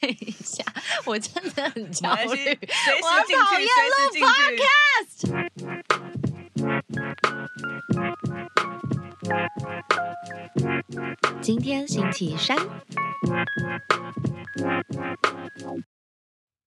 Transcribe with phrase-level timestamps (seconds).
[0.00, 0.64] 等一下，
[1.04, 2.58] 我真的很焦虑，
[3.02, 5.18] 我讨厌录 podcast。
[11.40, 12.56] 今天星期三。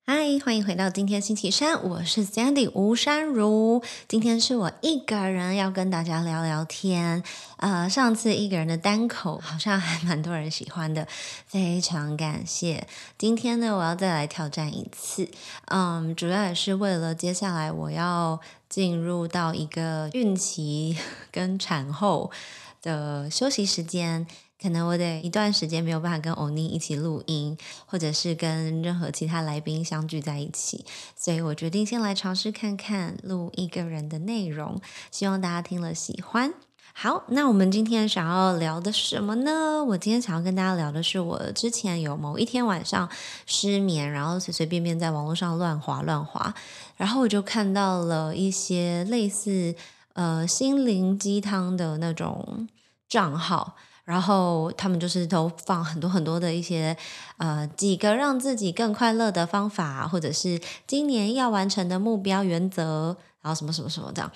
[0.03, 3.83] 嗨，欢迎回到今天星期三，我是 Sandy 吴珊如。
[4.07, 7.23] 今天是我一个人要跟大家聊聊天。
[7.57, 11.07] 呃，上次一个人的单口好像还蛮多人喜欢的，
[11.45, 12.87] 非常感谢。
[13.17, 15.29] 今天呢，我要再来挑战一次。
[15.67, 20.97] 嗯，主要也是为了接下来我要进入到一个孕期
[21.31, 22.31] 跟产后
[22.81, 24.25] 的休息时间。
[24.61, 27.57] 可能我得一段时间没有办法跟欧尼一起录音，
[27.87, 34.79] 或者是跟任何其他来宾相聚在一起，所以我决定先来尝试看看录一个人的内容，
[35.09, 36.53] 希望大家听了喜欢。
[36.93, 39.83] 好，那我们今天想要聊的什么呢？
[39.83, 43.09] 我今天想要跟大家聊的是，我之前有某一天晚上
[43.45, 46.53] 失眠，然后随随便便在网络上乱滑乱滑，
[46.97, 49.73] 然后我就看到了一些类似
[50.13, 52.67] 呃心灵鸡汤的那种
[53.07, 53.77] 账号。
[54.03, 56.95] 然后他们就是都放很多很多的一些
[57.37, 64.31] 呃几个让自己更快乐的方法，或者是今年要完成的目标原则，然后什么什么什么这样。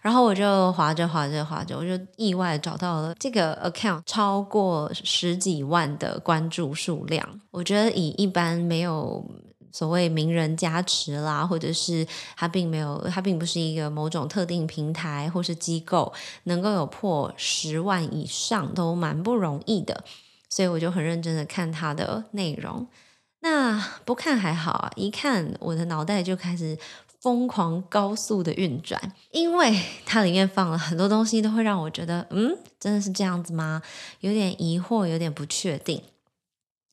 [0.00, 7.28] 然后我就划着划着划着，我就意外找到了这个 account 超过十几万的关注数量。
[7.50, 9.24] 我觉得以一般没有。
[9.72, 16.12] 所谓名人加持啦，或者是他并没有，他并不是一个某种特定平台或是机构
[16.44, 20.04] 能够有破十万以上都蛮不容易的，
[20.48, 22.86] 所以我就很认真的看他的内容。
[23.40, 26.76] 那不看还好啊，一看我的脑袋就开始
[27.20, 33.80] 疯狂高速的运转，因为 它里面放了很多东西，都会让我觉得，嗯，真的是这样子吗？
[34.20, 36.02] 有点疑惑，有点不确定。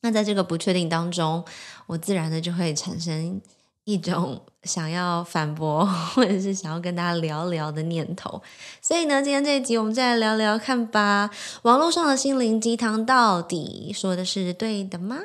[0.06, 1.44] 那在这个不确定当中，
[1.88, 3.40] 我自然的就会产生
[3.82, 8.40] 一种 想要反驳或者是想要跟大家聊聊的念头。
[8.80, 11.28] 所以呢，今天这一集我们再来聊聊看吧。
[11.62, 15.18] 网络上的心灵鸡汤到底说的是对的吗？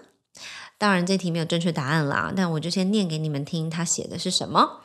[0.80, 2.34] 当然，这题没有正确答案啦。
[2.36, 4.82] 但我就先念给你们听，他写的是什么。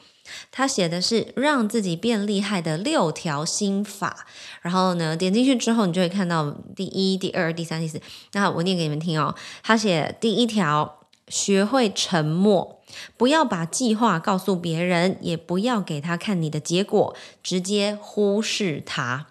[0.50, 4.26] 他写的是让自己变厉害的六条心法，
[4.62, 8.00] 然后呢，点进去之后，你就会看到第一、第二、第三、第四。
[8.32, 9.34] 那我念给你们听哦。
[9.62, 12.80] 他写第一条，学会沉默，
[13.16, 19.26] 不要把计划告诉别人，也不要给他看你的结果，直接忽视他。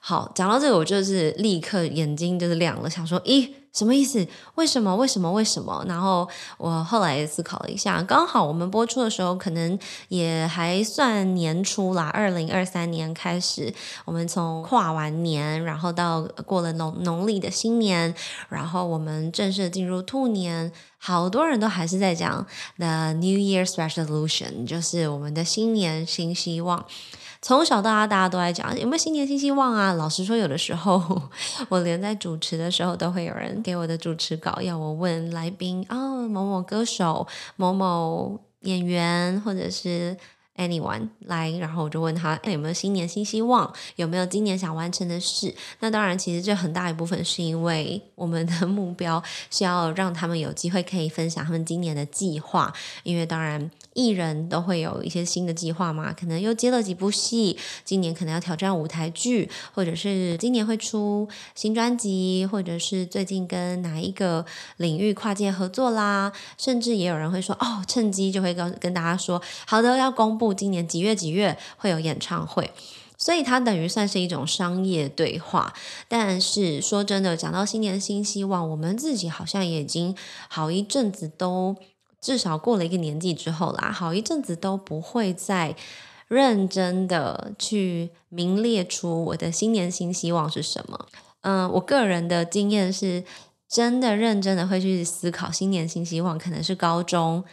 [0.00, 3.50] 好，讲到这个，我就是立刻眼睛就是亮了，想说，咦。
[3.74, 4.26] 什么意思？
[4.54, 4.94] 为什么？
[4.94, 5.32] 为什么？
[5.32, 5.84] 为什么？
[5.88, 9.76] 然后我后来思考了一下，刚好我们播出的时候，可能
[10.08, 13.74] 也还算年初啦，二零二三年开始，
[14.04, 18.14] 我们从跨完年，然后到过了农农历的新年，
[18.48, 20.70] 然后我们正式进入兔年，
[21.06, 22.46] 好多人都还是在讲
[22.78, 26.82] the New Year's resolution，就是我们的新年新希望。
[27.42, 29.92] 从小到大，大家都在讲有没有新年新希望啊？
[29.92, 31.20] 老实说，有的时候
[31.68, 37.26] 我连在主持的时候，都会有人给我的主持稿，要我问来宾哦，某某歌手、
[37.56, 40.16] 某某演员，或者是。
[40.56, 45.54] Anyone 来，然后我就问他有没有新年新希望，有没有今年想完成的事？
[45.80, 52.72] 那当然，其实这很大一部分是因为我们的目标是要让他们有机会可以分享他们今年的计划。
[53.02, 64.44] 因为当然，艺人都会有一些新的计划嘛，可能又接了几部戏，今年可能要挑战舞台剧，或者是今年会出新专辑，或者是最近跟哪一个
[64.76, 70.52] 领域跨界合作啦，甚至也有人会说哦，趁机就会跟跟大家说，好的，要公布。
[70.52, 72.70] 今年几月几月会有演唱会，
[73.16, 75.72] 所以它等于算是一种商业对话。
[76.08, 80.16] 但是说真的，讲到新年新希望，我们自己好像也已经
[80.48, 81.76] 好一阵子都
[82.24, 85.76] 至少过了一个年纪之后啦，好一阵子都不会再
[86.26, 91.06] 认真的去名列出我的新年新希望是什么。
[91.42, 93.22] 嗯，我个人的经验是
[93.68, 97.44] 真的认真的会去思考新年新希望，可能是高中。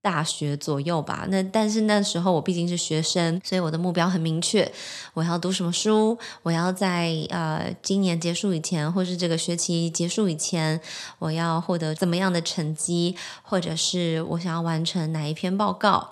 [0.00, 4.70] 大学左右吧，那但是那时候我毕竟是学生，所以我的目标很明确，
[5.14, 10.80] 我要读什么书，我要在呃今年结束以前，或是这个学期结束以前，
[11.18, 16.10] 我要获得怎么样的成绩，或者是我想要完成哪一篇报告。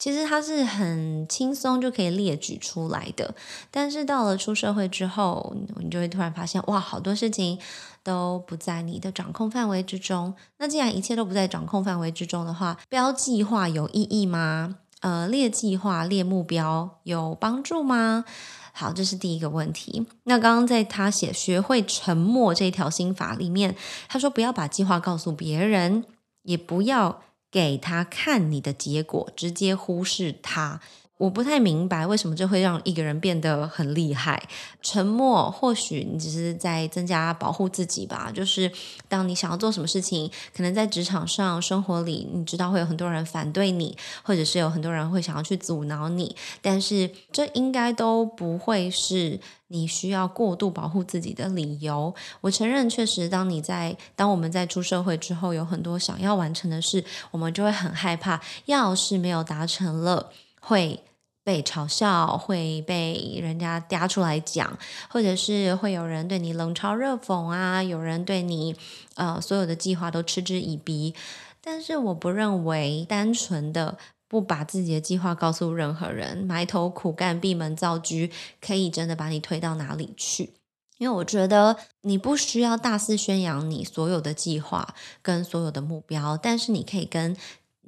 [0.00, 3.34] 其实它是很轻松就可以列举出来的，
[3.70, 7.58] 但是到了出社会之后，你就会突然发现，哇，好多事情
[8.02, 10.34] 都不在你的掌控范围之中。
[10.56, 14.76] 那既然一切都不在掌控范围之中的话，标计划有意义吗？
[15.00, 18.24] 呃，列计划、列目标有帮助吗？
[18.72, 20.06] 好，这是第一个问题。
[20.24, 23.76] 那刚刚在他写学会沉默这条心法里面，
[24.08, 26.04] 他说不要把计划告诉别人。
[26.44, 27.20] 也不要
[27.50, 30.80] 给他看你的结果，直接忽视他。
[31.20, 34.42] 我不太明白为什么这会让一个人变得很厉害。
[34.80, 38.32] 沉默，或许你只是在增加保护自己吧。
[38.34, 38.72] 就是
[39.06, 46.34] 当你想要做什么事情，可能在职场上、生活里，你知道会有很多人反对你，或者是有很多人会想要去阻挠你。
[46.62, 49.38] 但是这应该都不会是
[49.68, 52.14] 你需要过度保护自己的理由。
[52.40, 61.04] 我承认，确实，当你在当我们在出社会之后，有很多想要完成的事，我们就会很害怕，要是没有达成了，会。
[61.50, 68.76] 被嘲笑，会被人家嗲出来讲，或者是会有人对你冷嘲热讽啊，有人对你
[69.16, 71.12] 呃所有的计划都嗤之以鼻。
[71.60, 73.98] 但是我不认为单纯的
[74.28, 78.30] 不把自己的计划告诉任何人，埋头苦干、闭门造车，
[78.60, 80.52] 可以真的把你推到哪里去？
[80.98, 87.36] 因为我觉得你不需要大肆宣扬你所有的计划跟所有的目标，但是你可以跟。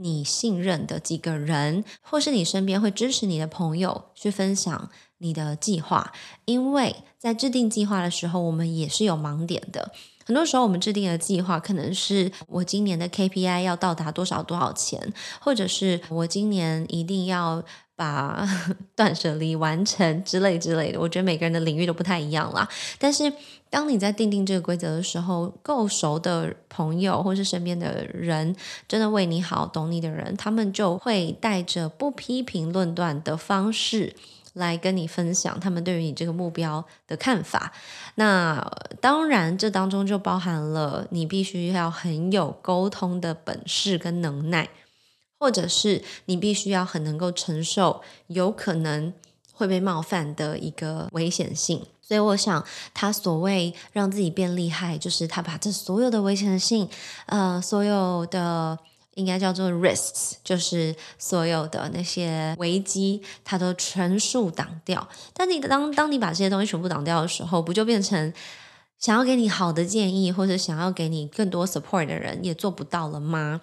[0.02, 6.12] 你信任的几个人，或是你身边会支持你的朋友，去分享你的计划。
[6.44, 9.92] 因为在制定计划的时候，我们也是有盲点的。
[10.24, 17.64] 很多时候，我们制定的计划可能是我今年的 KPI 要到达多少多少钱，或者是我今年一定要
[17.96, 18.46] 把
[18.96, 21.00] 断舍离完成之类之类的。
[21.00, 22.68] 我觉得每个人的领域都不太一样啦。
[22.98, 23.32] 但是，
[23.70, 28.54] 当你在定定这个规则的时候，够熟的朋友或是身边的人，
[28.88, 34.14] 真的为你好、懂你的人，他们就会带着不批评、论断的方式。
[34.54, 37.72] 来跟你分享他们对于你这个目标的看法。
[38.16, 38.62] 那
[39.00, 44.68] 当然，这当中就包含了你必须要很有沟通的本事跟能耐，
[45.42, 49.12] 或者是你必须要很能够承受有可能
[49.52, 51.84] 会被冒犯的一个危险性。
[52.00, 56.88] 所以，我想他所谓让自己变厉害，就是他把这所有的危险性，
[57.26, 58.78] 呃，所有的。
[59.14, 65.06] 应该叫做 risks，就是所有的那些危机，它都全数挡掉。
[65.34, 68.32] 但你当当你把这些东西全部挡掉的时候，不就变成
[69.02, 73.60] 想要给你好的建议，或者想要给你更多 support 的人也做不到了吗？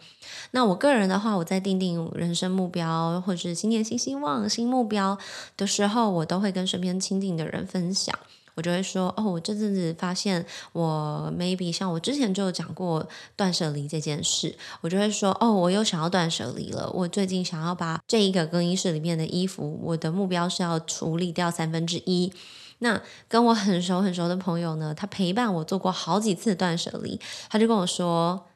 [0.52, 5.18] 那我个人的话，我在定定人生目标，或者是新年新希望、新目标
[5.56, 8.14] 的时候，我都会跟身边亲近的人分享。
[8.56, 13.08] 我就会说哦，我这阵子发现我 maybe 像我之前就有讲过
[13.38, 16.92] 断舍离这件事，我就会说哦，我又想要断舍离了。
[16.94, 22.34] 我最近想要把这一个更衣室里面的衣服，我的目标是要处理掉三分之一。
[22.80, 28.48] 那跟我很熟很熟的朋友呢，他陪伴我做过好几次断舍离，他就跟我说，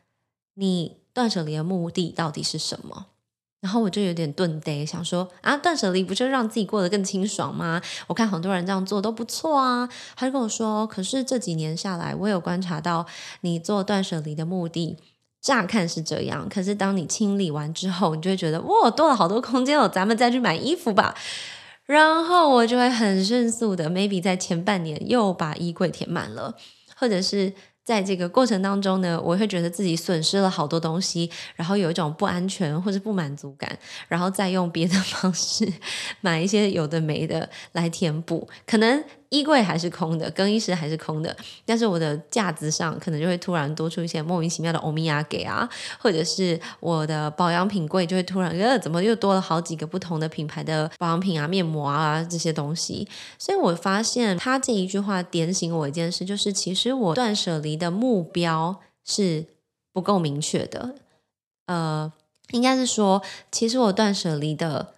[0.55, 3.07] 你断舍离的目的到底是什么？
[3.61, 7.81] 然后我就有点顿呆，想说啊，断舍离不就让自己过得更清爽吗？
[8.07, 9.87] 我看很多人这样做都不错啊。
[10.17, 13.05] 他就跟我说，可是这几年下来，我有观察到
[13.39, 14.97] 你做断舍离的目的，
[15.39, 21.15] 乍看是这样，可是当你清理完之后，你就会觉得哇，多了好多空间哦，咱们再去买衣服吧。
[21.85, 26.55] 然后我就会很迅速的，maybe 在前半年又把衣柜填满了，
[26.95, 27.53] 或者是。
[27.85, 33.77] 在这个过程当中呢，我会觉得自己损失了好多东西，然后有一种不安全或者不满足感，
[34.07, 35.67] 然后再用别的方式
[36.21, 39.03] 买一些有的没的来填补，可能。
[39.33, 41.35] 衣柜还是空的，更衣室还是空的，
[41.65, 45.67] 但是我的架子上可能就会突然多出一些莫名其妙的欧米亚给啊，
[45.99, 53.07] 或者是我的保养品柜就会突然呃，怎么又多了好几个不同的品牌的保养品啊、面膜啊这些东西。
[53.39, 59.45] 所以我发现他这一句话点醒我一件事，就是其实我断舍离的目标是
[59.91, 60.93] 不够明确的。
[61.65, 62.13] 呃，
[62.51, 64.93] 应该是说，其实我断舍离的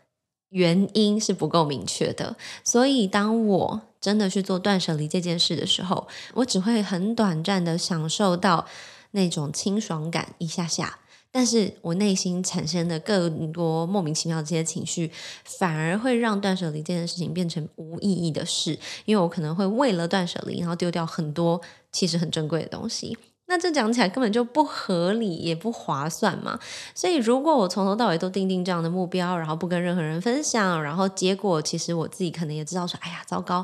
[0.50, 2.36] 原因是不够明确的。
[2.64, 8.68] 所以当我真的去做断舍离这件事的时候，我只会很短暂的享受到
[9.12, 11.00] 那种清爽感一下下，
[11.32, 15.10] 但是我内心产生的更多莫名其妙的这些情绪，
[15.44, 21.60] 反而会让断舍离这件事情变成无意义的事，因为我可能会为了断舍离，然后丢掉很多
[21.92, 23.18] 其实很珍贵的东西。
[23.48, 26.60] 那这讲起来根本就不合理，也不划算嘛。
[26.96, 33.64] 所以，如果我从头到尾都定定这样的目标，然后不跟任何人分享，然后结果其实我自己可能也知道说，哎呀，糟糕，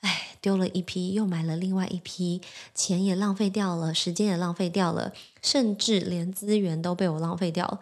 [0.00, 2.42] 哎，丢了一批，又买了另外一批，
[2.74, 7.78] 钱也浪费掉了，时间也浪费掉了，甚至连资源都被我浪费掉了。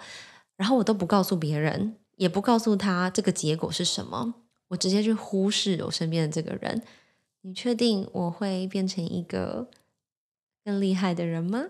[0.57, 4.35] 然后我都不告诉别人，也不告诉他这个结果是什么，
[4.69, 6.83] 我直接去忽视我身边的这个人。
[7.41, 9.69] 你确定我会变成一个？
[10.65, 11.65] 更厉害的人吗？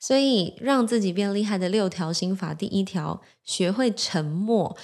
[0.00, 4.76] 所以让自己变厉害的六条心法，第一条，学会沉默。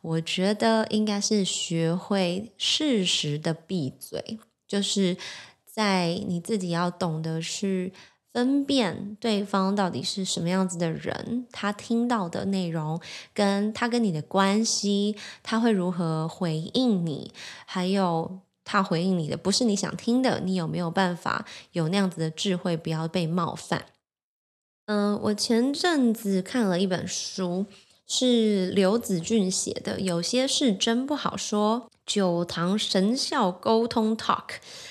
[0.00, 5.16] 我觉得应该是学会适时的闭嘴，就是
[5.64, 7.92] 在你自己要懂得去。
[8.30, 13.00] 分辨对方到底是什么样子的人，他听到的内容，
[13.34, 17.32] 跟他跟你的关系，他会如何回应你，
[17.64, 18.38] 还有
[18.70, 23.86] 他回应你的不是你想听的，你有没有办法有那样子的智慧，不要被冒犯？
[24.84, 27.64] 嗯，我前阵子看了一本书，
[28.06, 31.90] 是刘子俊写的，有些事真不好说。
[32.08, 34.44] 九堂神效沟通 Talk，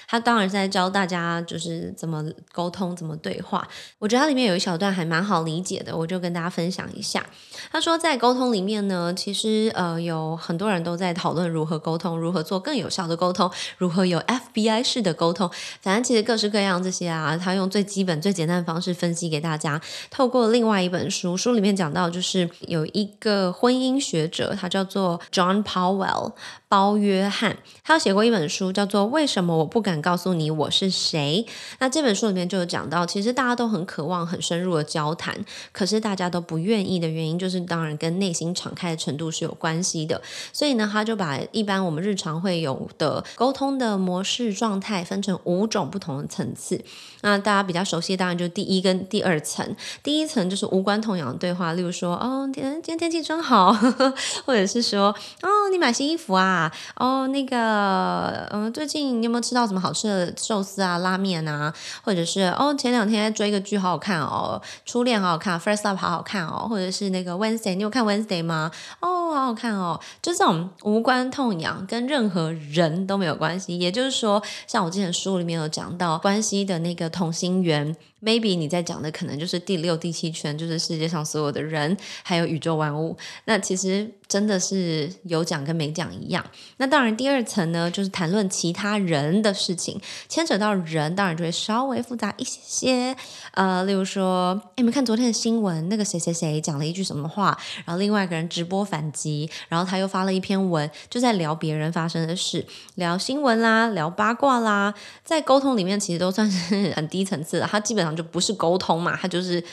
[0.07, 3.67] 他当然是在教大家就是怎么沟通、怎么对话。
[3.97, 7.25] 我觉得它里面有一小段还蛮好理解的，我就跟大家分享一下。
[7.71, 15.49] 他说，在沟通里面呢，其实呃有很多人都在讨论如何沟通，如何做更有效的沟通，如何有 FBI 式的沟通。
[15.81, 19.81] 反正其实各式各样这些啊，他用最基本、最简单的方式分析给大家。
[20.11, 26.33] 透过另外一本书，书里面讲到，就是有一个婚姻学者，他叫做 John Powell。
[26.69, 31.45] 包约翰，他有写过一本书，叫做《为什么我不敢告诉你我是谁》。
[31.79, 40.21] 那这本书里面就有讲到，其实大家都很渴望很深入的交谈，可是大家都不愿意的原因，就是当然跟内心敞开的程度是有关系的。
[40.51, 46.83] 所以呢，他就把一般我们日常会有的沟通的模式状态分成五种不同的层次。
[47.21, 49.75] 那大家比较熟悉，当然就第一跟第二层。
[50.03, 53.73] 第一层就是无关痛痒的对话，例如说，哦，天，今天天气真好，
[54.45, 55.07] 或者是说，
[55.41, 56.71] 哦，你买新衣服啊。
[56.95, 61.73] 哦，那个，嗯，最近你有没有吃到什么好吃的寿司啊、拉面啊？
[62.03, 68.71] 或者是哦，前两天追个剧好好看哦，初恋好好看，First Love 好好看哦，或者是那个 Wednesday，你有看 Wednesday 吗？
[68.99, 73.77] 哦，好好看哦，就这种无关痛痒，跟任何人都没有关系。
[73.77, 77.95] 也就是说，像我之前书里面有讲到关系的那个同心圆。
[78.19, 83.15] Maybe 你在讲的可能就是第六、第七圈，就是世界上所有的人，还有宇宙万物。
[83.45, 86.43] 那其实真的是有讲跟没讲一样。
[86.77, 93.15] 那当然，第二层呢，就是谈论其他人的事情，牵扯到人，当然就会稍微复杂一些些。
[93.51, 97.55] 呃，例如说，你们看昨天的新闻，那个谁谁谁讲了一句什么话，
[97.85, 104.91] 然后另外一个人直播反击，然后他又发了一篇文，就在聊别人发生的事，聊新闻啦，聊八卦啦，
[105.23, 108.06] 在沟通里面其实都算是 很低层次的，他基本。
[108.15, 109.63] 就不是沟通嘛，他就是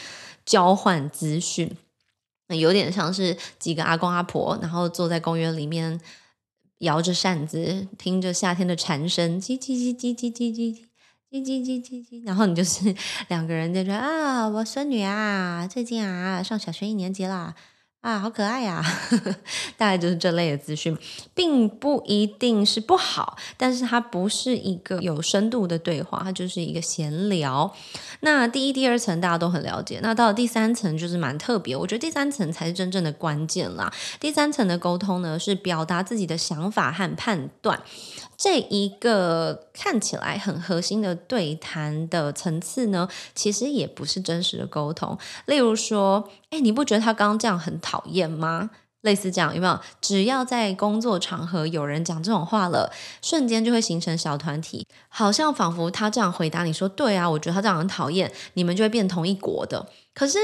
[0.45, 1.71] 交换资讯，
[2.49, 6.01] 有点像是几个阿公阿婆，然后坐在公园里面
[6.79, 10.85] 摇着扇子，听着夏天的蝉声，叽叽叽叽叽叽叽
[11.31, 12.95] 叽叽叽叽叽，然后你就是
[13.29, 17.55] 两个人在说啊，我孙女啊，最近啊上小学一年级了。
[18.05, 18.85] 啊，好可爱呀！
[19.79, 20.95] 大概就是这类的资讯，
[21.35, 27.75] 并不一定是不好，但是它不是一个有深度的对话，它就是一个闲聊。
[28.21, 33.91] 那第一、第二层大家都很了解，那到第三层就是蛮特别，我觉得第三层才是真正的关键啦。
[34.21, 37.81] 第三层的沟通呢，是表达自己的想法和判断。
[38.37, 45.17] 这一个看起来很核心的对谈的层次呢，其实也不是真实的沟通。
[45.47, 48.71] 例如说，哎，你不觉得他刚刚这样很讨厌吗？
[49.03, 49.79] 类似这样有没有？
[50.01, 52.91] 只要在工作场合有人讲这种话了，
[53.23, 59.89] 瞬间就会形成小团体，好像仿佛他这样回答你说：“对啊，我觉得他这样很讨厌。”你们就会变同一国的。
[60.15, 60.39] 可是。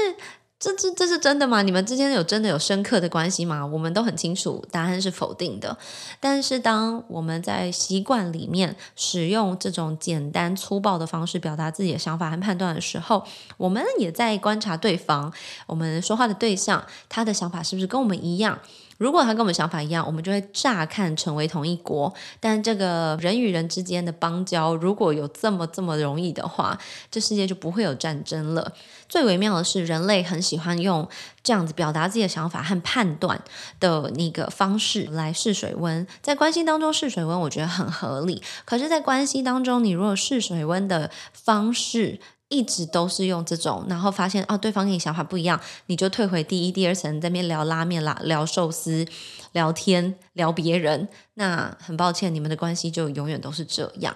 [0.61, 1.63] 这这这是真的吗？
[1.63, 3.65] 你们之间有真的有深刻的关系吗？
[3.65, 5.75] 我们都很清楚，答案是否定的。
[6.19, 13.25] 但是当我们在习惯里面使用这种简单粗暴的方式表达自己的想法和判断的时候，
[13.57, 15.33] 我们也在观察对方，
[15.65, 18.59] 我们说话的对象，他的想法是不是跟我们一样？
[19.01, 22.13] 如果他跟我们想法一样，我们就会乍看成为同一国。
[22.39, 26.77] 但这个人与人之间的邦交，如果有这么这么容易的话，
[27.09, 28.73] 这世界就不会有战争了。
[29.09, 31.09] 最微妙的是，人类很喜欢用
[31.41, 33.41] 这样子表达自己的想法和判断
[33.79, 36.05] 的那个方式来试水温。
[36.21, 38.43] 在关系当中试水温，我觉得很合理。
[38.65, 42.19] 可是，在关系当中，你如果试水温的方式，
[42.51, 49.07] 一直都是用这种，然后发现哦，对方跟你想法不一样，你就退回第一、第二层，在那边聊拉面啦、聊寿司、
[49.53, 51.07] 聊天、聊别人。
[51.35, 54.15] 那很抱歉，你们的关系就永远都是这样。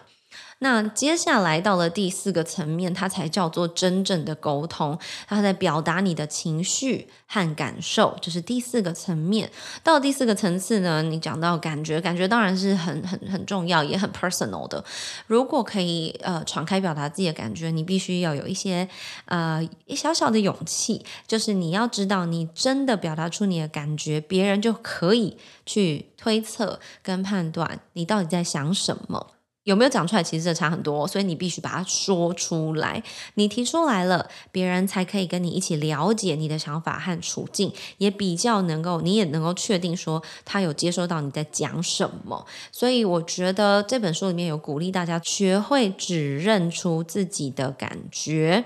[0.59, 4.97] 那接下来到了第四个层面，它才叫做真正的沟通。
[5.27, 9.51] 它在表达你的情绪和感受，就是第四个层面。
[9.83, 14.83] 到第四个层次呢，你讲到感觉，感觉当然是很很很重要，也很 personal 的。
[15.27, 18.87] 如果可以呃敞开表达自己的感觉，你必须要有一些
[19.25, 29.34] 呃一小小的勇气，就是你要知道，你真的表达出你的感觉，别人就可以去推测跟判断你到底在想什么。
[29.65, 33.01] 有没有讲出来，其实这差很多，所以你必须把它说出来。
[33.33, 42.45] 你提出来了，别人才可以跟你一起了解你的想法和处境，也比较能够，你也能够确定说他有接收到你在讲什么。
[42.71, 48.63] 所以我觉得这本书里面有鼓励大家学会只认出自己的感觉，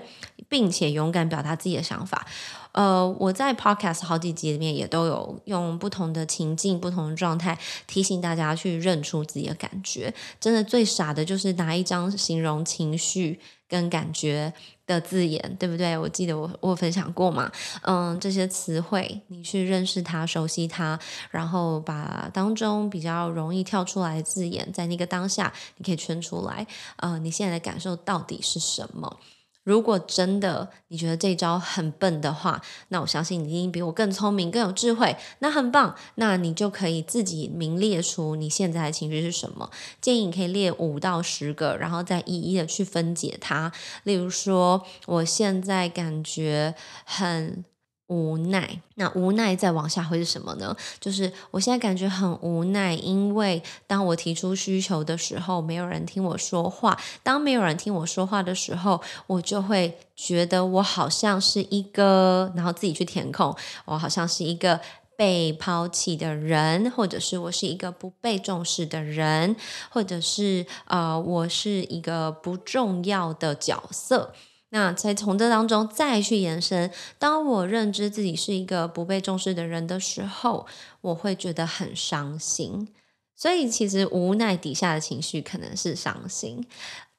[0.50, 2.26] 并且勇敢表达自己的想法。
[2.72, 10.12] 呃，我在 podcast 好几集里面也都有用不同的情境、不同的状态提醒大家去认出自己的感觉。
[10.40, 14.52] 真的最傻的就是拿一张形容情绪跟感觉
[14.86, 15.96] 的字眼，对不对？
[15.96, 17.50] 我记得我我分享过嘛，
[17.82, 20.98] 嗯，这些词汇你去认识它、熟悉它，
[21.30, 26.66] 然后把当中比较容易跳出来的字眼，在那个当下你可以圈出来。
[26.96, 29.18] 呃，你现在的感受到底是什么？
[29.62, 35.16] 如果真的你觉得这招很笨的话，那我相信你一定比我更聪明、更有智慧。
[35.40, 39.70] 那很棒，那你就可以自己明列出你现在的情绪是什么。
[40.00, 43.70] 建议你可以列五到十个，然后再一一的去分解它。
[44.04, 46.74] 例如说，我现在感觉
[47.04, 47.64] 很。
[48.10, 50.76] 无奈，那无奈再往下会是什么呢？
[50.98, 56.98] 就是我现在感觉很无奈，因为当我提出需求的时候，没有人听我说话。
[57.22, 64.80] 当没有人听我说话的时候，我就会觉得我好像是一个，然后自己去填空，我好像是一个
[65.16, 69.54] 被抛弃的人，或者是我是一个不被重视的人，
[69.88, 74.34] 或者是呃，我是一个不重要的角色。
[74.70, 80.66] 那才从这当中再去延伸，当我认知自己是一个不被重视的人的时候，
[81.00, 82.88] 我会觉得很伤心。
[83.36, 86.66] 所以其实无奈底下的情绪可能是伤心。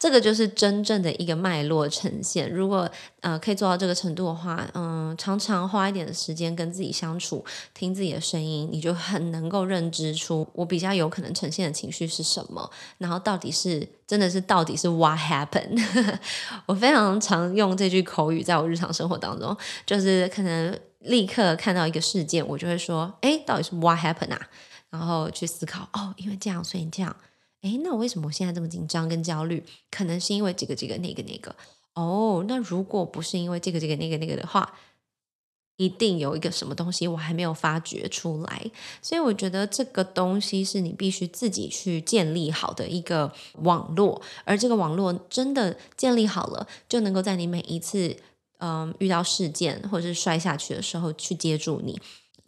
[0.02, 2.52] 这个就是真正的一个脉络呈现。
[2.52, 2.90] 如果
[3.20, 12.68] 呃可以做到这个程度的话，嗯，常常花一点的时间跟自己相处，听自己的声音，你就很能够认知出我比较有可能呈现的情绪是什么，
[12.98, 15.80] 然后到底是真的是到底是 what happened。
[16.66, 19.56] 我非常常用这句口语在我日常生活当中，
[19.86, 24.40] 就是可能立刻看到一个事件，我就会说，哎，到底是 what happened 啊？
[24.90, 27.14] 然后去思考，哦，因为这样，所以这样。
[27.62, 29.64] 哎，那我为什么我现在这么紧张跟焦虑？
[29.90, 31.54] 可能是因为这个、这个、那个、那个。
[31.94, 34.74] 哦，那如果不是因为这个、这个、那个、那个的话，
[35.76, 38.70] 一定有一个什么东西我还没有发掘出来。
[39.00, 43.32] 所以我觉得这个东西是你必须自己去建立好的一个
[43.62, 48.16] 网络，而这个网络真的建立好了，就能够在你每一次
[48.58, 52.00] 嗯遇到事件或者是摔下去的时候去接住你。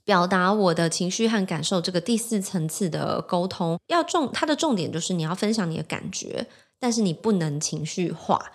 [0.05, 6.47] 表达我的情绪和感受，这个第四层次的沟通，要重它的重点就是你要分享你的感觉，
[6.79, 8.53] 但是你不能情绪化，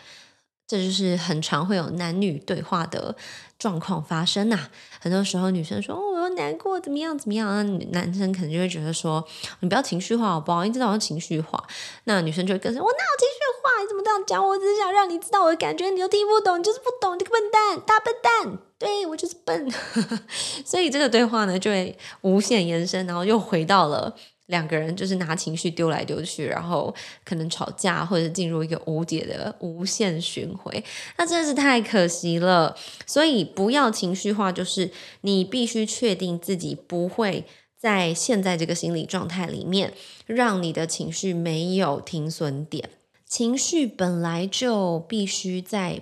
[0.69, 3.15] 这就是很常会有男女对话的
[3.57, 4.69] 状况发生呐。
[4.99, 9.25] 很多时候女生说：“哦，我难过，怎么样怎么样？”那男生可能就会觉得说
[9.61, 10.63] ：“你不要情绪化好不好？
[10.63, 11.63] 一直到情绪化。”
[12.05, 13.81] 那女生就会跟说：“我哪有情绪化？
[13.81, 14.47] 你怎么这样讲？
[14.47, 19.69] 我只是想让你知道我的感觉，你又听不懂，你就是不懂，你个笨蛋，大笨蛋。”对我就是笨，
[20.63, 24.15] 所以这个对话呢就会无限延伸，然后又回到了
[24.49, 30.83] 两个人就是拿情绪丢来丢去，然后可能吵架或者进入一个无解的无限循环，
[31.17, 32.75] 那真的是太可惜了。
[33.05, 37.45] 所以不要情绪化，就是你必须确定自己不会
[37.77, 39.93] 在现在这个心理状态里面
[40.25, 42.89] 让你的情绪没有停损点，
[43.27, 46.01] 情绪本来就必须在。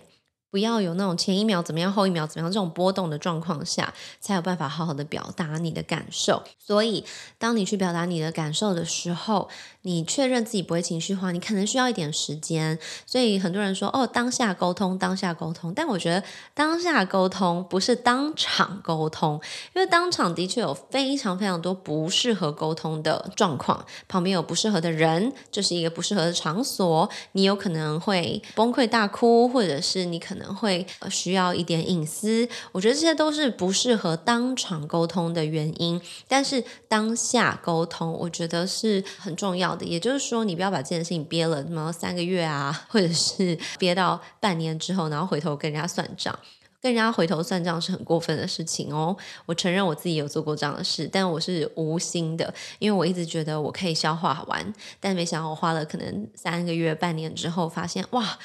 [0.49, 6.43] 不要有那种前一秒怎么样，后一秒怎么样这种波动的状况下，才有办法好好的表达你的感受。
[6.57, 7.03] 所以，
[7.37, 9.49] 当你去表达你的感受的时候，
[9.81, 12.77] 你确认自己不会情绪化，你可能需要一点时间。
[13.05, 15.73] 所以很多人说，哦，当下沟通，当下沟通。
[15.73, 19.39] 但我觉得当下沟通不是当场沟通，
[19.75, 32.47] 因为当场的确有非常非常多不适合沟通的状况，旁边有不适合的人，这是一个不适合的场所，你有可能会崩溃大哭，或者是你可可能会需要一点隐私。
[32.71, 35.99] 我觉得这些都是不适合当场沟通的原因。
[36.27, 39.83] 但是当下沟通，我觉得是很重要的。
[39.83, 46.37] 也就是说，你不要把这件事情憋了什么三个月啊，或者是憋到半年之后，然后回头跟人家算账，
[46.81, 49.15] 跟人家回头算账是很过分的事情哦。
[49.47, 58.37] 我承认我自己有做过这样的事，但我是无心的，因为我一直觉得我可以消化完，但没想到我花了可能三个月、半年之后，发现哇，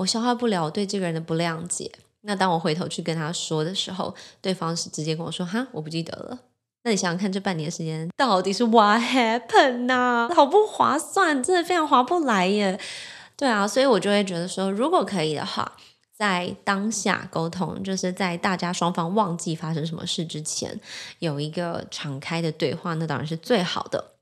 [0.00, 1.90] 我消化不了对这个人的不谅解。
[2.22, 6.38] 那当我回头去跟他说的时候，对方是直接跟我说：“哈，我不记得了。”
[6.84, 10.30] 那你想想看，这半年时间到底是 what happened 呐？
[10.34, 12.80] 好不划算，真的非常划不来耶。
[13.36, 15.70] 对啊，所以我就会觉得说，如果可以的话，
[16.16, 20.80] 在当下沟通，就是在大家双方忘记发生什么事之前，
[21.18, 24.12] 有一个敞开的对话，那当然是最好的。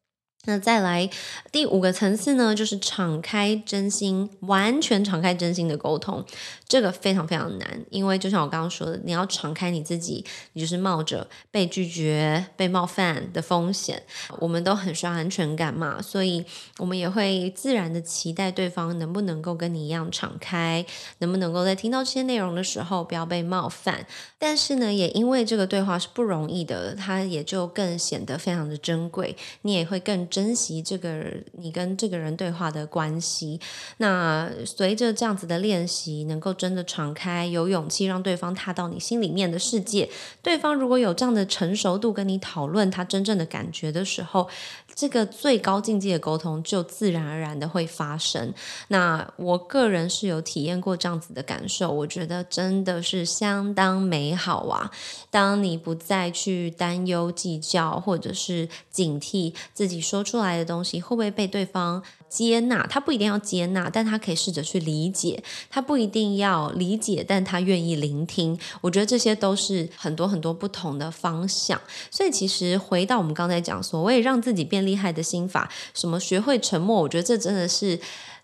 [0.45, 1.11] 那再来
[1.53, 6.25] 第五个层次呢，就是敞开真心，完全敞开真心的沟通，
[6.67, 10.25] 这个非常非常难，因为就像我刚刚说的，你要敞开你自己，
[10.55, 14.03] 你就是冒着被拒绝、被冒犯的风险。
[14.39, 16.43] 我们都很需要安全感嘛，所以
[16.79, 20.87] 我们也会自然的期待对方能不能够跟你一样敞开，
[21.19, 24.07] 能不能够在听到这些内容的时候不要被冒犯。
[24.39, 30.27] 但是呢，也因为这个对话是不容易的，它也就更显得非常的珍贵，你也会更。
[30.29, 33.61] 珍惜这个你跟这个人对话的关系。
[33.97, 40.09] 那随着这样子的练习，能够真的敞开，有勇气让对方踏到你心里面的世界。
[40.43, 44.49] 对方如果有这样的成熟度，跟你讨论他真正的感觉的时候，
[44.99, 48.53] 这个最高境界的沟通就自然而然的会发生。
[48.89, 54.91] 那我个人是有体验过这样子的感受，我觉得真的是相当美好啊！
[55.31, 60.19] 当你不再去担忧、计较，或者是警惕自己说。
[60.29, 62.87] 出来的东西会不会被对方接纳？
[62.87, 65.43] 他不一定要接纳，但他可以试着去理解。
[65.71, 68.59] 他不一定要理解，但他愿意聆听。
[68.81, 71.81] 我觉得这些都是很多很多不同的方向。
[72.11, 77.99] 所以，其实回到我们刚才讲所谓让自己变厉害的心法，什么学会沉默，我觉得这真的是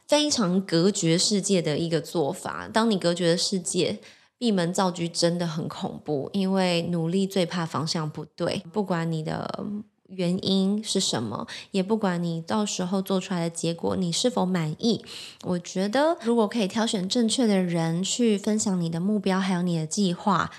[0.06, 2.68] 非常隔绝世界的一个做法。
[2.72, 3.98] 当你隔绝了世界，
[4.38, 8.62] 闭门造车真的很恐怖，因为努力最怕方向不对。
[8.72, 9.64] 不管你的。
[10.08, 11.46] 原因是什么？
[11.70, 15.04] 也不管你到时候做出来的结果，你是否满意？
[15.42, 20.50] 我觉得，如果可以挑选正确的人去分享你的目标，还有你的计划。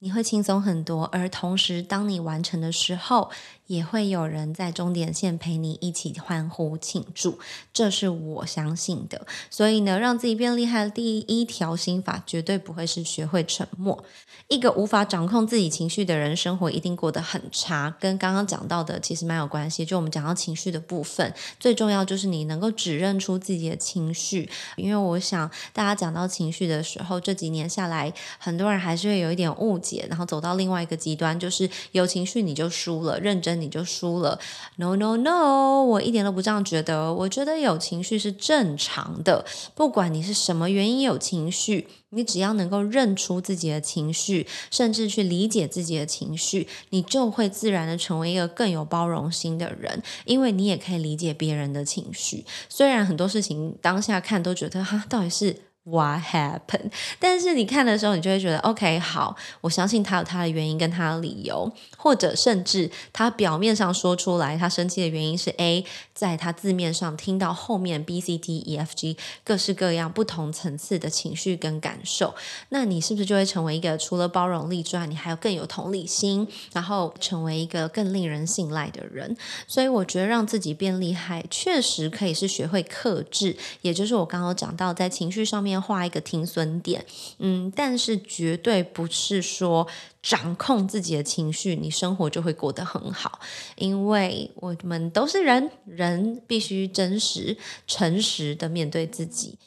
[0.00, 3.30] 你会轻松很多，而同时，当你完成的时候，
[3.66, 7.38] 也会有人在终点线陪你一起欢呼庆祝，
[7.72, 9.26] 这是我相信的。
[9.50, 14.04] 所以呢，让自己变厉害的第一条心法，绝对不会是学会沉默。
[14.48, 17.94] 一个无法掌控自己情绪的人，生活一定过得很差。
[17.98, 19.84] 跟刚刚讲到的其实蛮有关系。
[19.86, 24.48] 就我们讲到情绪的部分，最重要就是你能够指认出自己的情绪。
[24.76, 30.06] 因为我想，大家讲到情绪的时候，这几年下来，很多人还是会有一点误解。
[30.10, 34.38] 然后走到另外一个极端，就是有情绪你就输了，认真你就输了。
[34.76, 37.12] No no no，我一点都不这样觉得。
[37.12, 52.44] 我觉得有情绪是正常的，不管你是什么原因有情绪，你只要能够认出自己的情绪，甚至去理解自己的情绪，你就会自然的成为一个更有包容心的人，因为你也可以理解别人的情绪。
[52.68, 55.56] 虽然很多事情当下看都觉得哈，到底是。
[55.86, 56.90] What happened？
[57.18, 61.70] 但是你看的时候，你就会觉得 OK，好，我相信他有他的原因跟他的理由，
[62.04, 72.34] 或者甚至他表面上说出来他生气的原因是 A，在他字面上听到后面 B、C、D、E、F、G 各式各样不同层次的情绪跟感受，
[72.68, 79.36] 那你是不是就会成为一个除了包容力之外，你还有更有同理心，然后成为一个更令人信赖的人？
[79.66, 85.74] 所以我觉得让自己变厉害，确实可以是学会克制，也就是我刚刚讲到在情绪上面。
[85.84, 87.04] 画一个停损点，
[87.38, 89.86] 嗯，但是绝对不是说
[90.24, 93.40] 掌控自己的情绪，你生活就会过得很好。
[93.76, 99.58] 因为我们都是人，人必须真实、诚实的面对自己。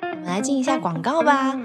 [0.00, 1.58] 我们来进一下广告吧。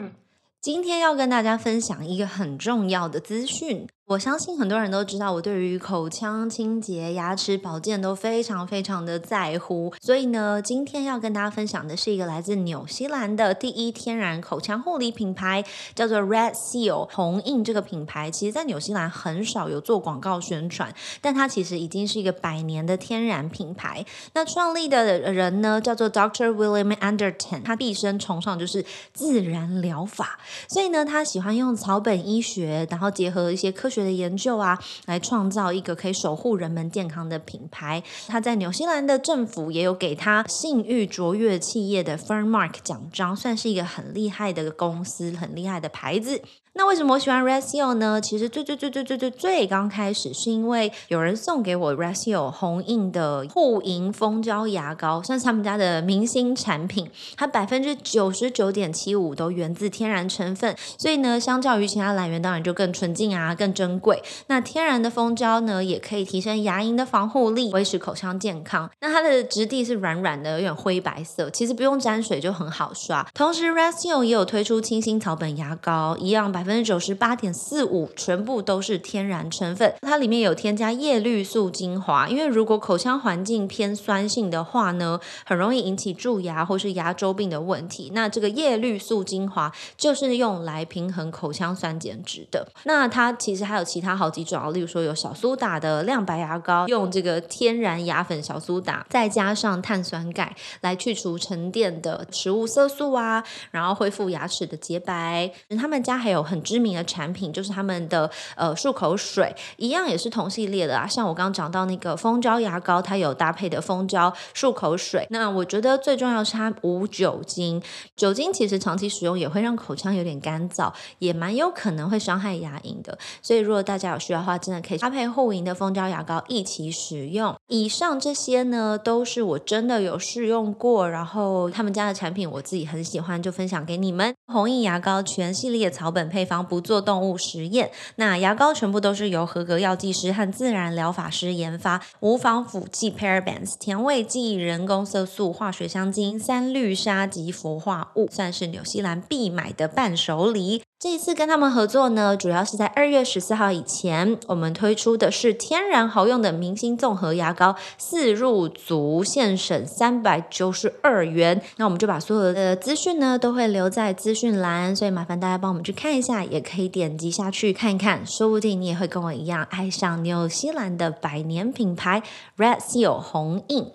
[0.60, 3.88] 今天要跟大家分享一个很重要的资讯。
[4.06, 9.94] 我相信很多人都知道，我对于口腔清洁、牙齿保健都非常非常的在乎。
[10.02, 15.64] 所以呢，今天要跟大家分享的是一个来自纽西兰的第一天然口腔护理品牌，
[15.96, 17.64] 叫做 Red Seal 红印。
[17.64, 24.06] 这个品牌其实，在纽西兰很少有做广告宣传，但它其实已经是一个百年的天然品牌。
[24.34, 26.50] 那创立的人呢，叫做 Dr.
[26.50, 30.38] William Anderton，他毕生崇尚就是自然疗法，
[30.68, 33.93] 所以呢，他喜欢用草本医学，然后结合一些科。
[33.94, 38.02] 学的研究啊，来创造一个可以守护人们健康的品牌。
[38.28, 46.42] 他在纽西兰的政府也有给他信誉卓越企业的 Firm Mark 奖章，算是一个很厉害的公司，很厉害的牌子。
[46.76, 48.20] 那为什么我喜欢 Rasio 呢？
[48.20, 57.12] 其实最最最最最最最刚开始是因为有人送给我 Rasio 红印的护龈蜂胶牙膏，算是他们家的明星产品。
[57.38, 64.24] 它百分之九十九点七五都源自天然成分，所以呢，相较于其他来源，当然就更纯净啊，更珍贵。
[64.48, 68.90] 那天然的蜂胶呢，也可以提升牙龈的防护力，维持口腔健康。
[69.00, 73.24] 那它的质地是软软的，有点灰白色，其实不用沾水就很好刷。
[73.36, 76.63] 同时，Rasio 也有推出清新草本牙膏，一样百。
[76.64, 82.30] 百分之九十八点四五全部都是天然成分，它里面有添加叶绿素精华。
[82.30, 88.12] 因为如果口腔环境偏酸性的话呢，很容易引起蛀牙或是牙周病的问题。
[88.14, 92.66] 那这个叶绿素精华就是用来平衡口腔酸碱值的。
[92.86, 105.52] 那它其实还有其他好几种，例如说有小苏打的亮白牙膏，用这个天然牙粉小苏打，再加上碳酸钙来去除沉淀的食物色素啊，然后恢复牙齿的洁白。
[105.78, 111.08] 他们家还有很知名的产品，就是他们的呃漱口水，一样也是同系列的啊。
[111.08, 115.26] 像我刚刚讲到那个蜂胶牙膏，它有搭配的蜂胶漱口水。
[115.32, 117.82] 那我觉得最重要是它无酒精，
[118.16, 123.18] 酒精其实长期使用也会让口腔有点干燥，也蛮有可能会伤害牙龈的。
[123.42, 127.56] 所以如果大家有需要的话，真的可以搭配护龈的蜂胶牙膏一起使用。
[127.70, 134.36] 以上这些呢，都是我真的有试用过，然后他们家的产品我自己很喜欢，就分享给你们。
[134.46, 137.90] 红印牙膏全系列草本配方，不做动物实验。
[138.18, 150.84] 那牙膏全部都是由合格药剂师和自然疗法师研发，无防腐剂、parabens、甜味剂、人工色素、化学香精、三氯沙及氟化物，算是纽西兰必买的伴手礼。
[151.04, 161.62] 这一次跟他们合作呢，主要是在二月十四号以前，我们推出的是天然好用的明星综合牙膏，四入组，现省三百九十二元。
[161.76, 172.24] 那我们就把所有的资讯呢，都会留在资讯栏，所以麻烦大家帮我们去看一下，也可以点击下去看一看，说不定你也会跟我一样爱上纽西兰的百年品牌
[172.56, 173.92] Red Seal 红印。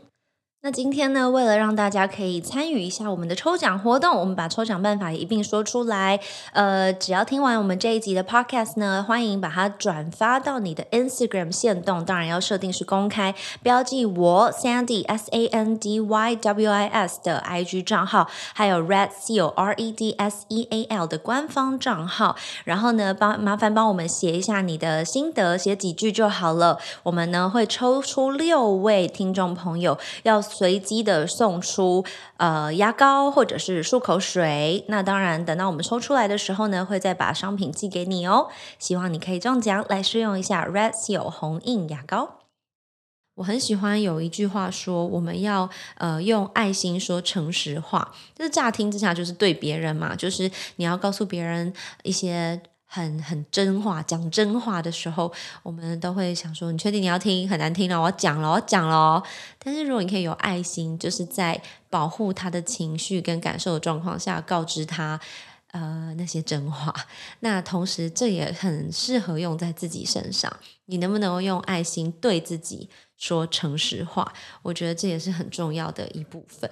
[0.69, 6.21] 那今天呢，为了让大家可以参与一下我们的抽奖活动，我们把抽奖办法也一并说出来。
[6.53, 17.83] 呃，只要听完我们这一集的 podcast 呢，欢迎把它转发到你的 Instagram 线动，当然要设定是公开，标记我 Sandy S A N D Y W I S 的 IG
[17.85, 22.37] 账号，还有 Red Seal R E D S E A L 的官方账号。
[22.65, 26.79] 然后呢，帮麻烦帮我们写一下你的心得，写几句就好了。
[27.05, 30.43] 我们呢会抽出六位听众朋友要。
[30.59, 32.05] 随机的送出
[32.37, 38.49] 呃牙膏或者是漱口水，那当然等到我们抽出来的时候呢，会再把商品寄给你哦。
[38.81, 42.41] 希望你可以中奖来试用一下 Red Seal 红印牙膏。
[43.37, 52.61] 我很喜欢有一句话说，我们要呃用爱心说诚实话，就是乍听之下就是对别人嘛，就是你要告诉别人一些。
[52.91, 55.31] 很很真话，讲真话的时候，
[55.63, 57.47] 我们都会想说：“你确定你要听？
[57.47, 59.23] 很难听了，我要讲了，我要讲了。”
[59.63, 65.21] 但是如果你可以有爱心，就是在保护他的情绪跟感受的状况下，告知他
[65.73, 66.95] 呃那些真话。
[67.41, 70.51] 那同时，这也很适合用在自己身上。
[70.87, 74.33] 你能不能够用爱心对自己说诚实话？
[74.63, 76.71] 我觉得这也是很重要的一部分。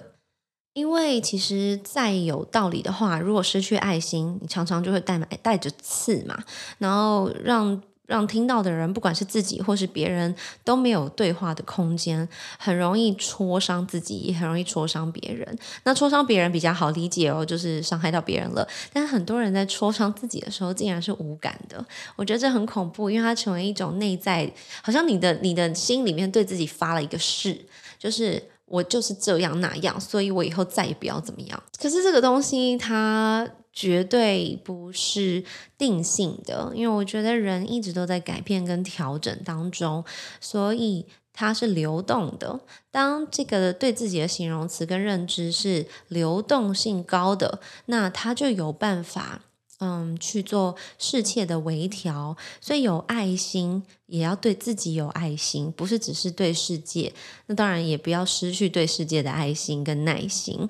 [0.77, 6.37] 因为其实再有道理的话，如果失去爱心，你常常就会带带带着刺嘛，
[6.77, 15.57] 然后让让听到的人，不管是自己或是别人，都没有对话的空间，很容易戳伤自己，也很容易戳伤别人。
[15.83, 18.67] 那戳伤别人比较好理解哦，就是伤害到别人了。
[18.93, 21.83] 但很多人在戳伤自己的时候，竟然是无感的。
[22.15, 27.65] 我觉得这很恐怖，因为它成为一种内在，好像你的你的心里面对自己发了一个誓，
[27.97, 28.51] 就是。
[28.67, 31.63] 我就是这样那样，所以我以后再也不要怎么样。
[31.79, 35.43] 可是这个东西它绝对不是
[35.77, 40.03] 定性的，因为我觉得人一直都在改变跟调整当中，
[40.41, 42.59] 所以它是流动的。
[42.91, 49.41] 当这个对自己的形容词跟认知是流动性高的，那它就有办法。
[49.79, 57.13] 嗯，去做适切的微调，所以有爱心也要对自己有爱心，不是只是对世界。
[57.45, 60.67] 那当然也不要失去对世界的爱心跟耐心。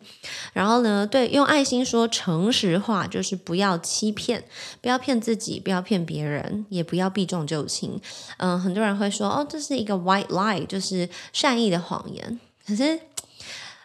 [0.52, 4.44] 然后呢，对用爱心说诚实话，就是不要欺骗，
[4.82, 7.98] 不要骗自己，不要骗别人，也不要避重就轻。
[8.40, 12.38] 嗯，很多人会说，哦，这是一个 white lie，就是善意的谎言。
[12.68, 13.00] 可是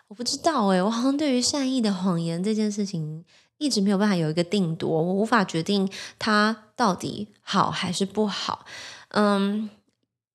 [0.08, 3.24] 我不知道诶，我好像对于善意的谎言这件事情。
[3.62, 8.66] 一直没有办法有一个定夺，我无法决定它到底好还是不好。
[9.10, 9.70] 嗯，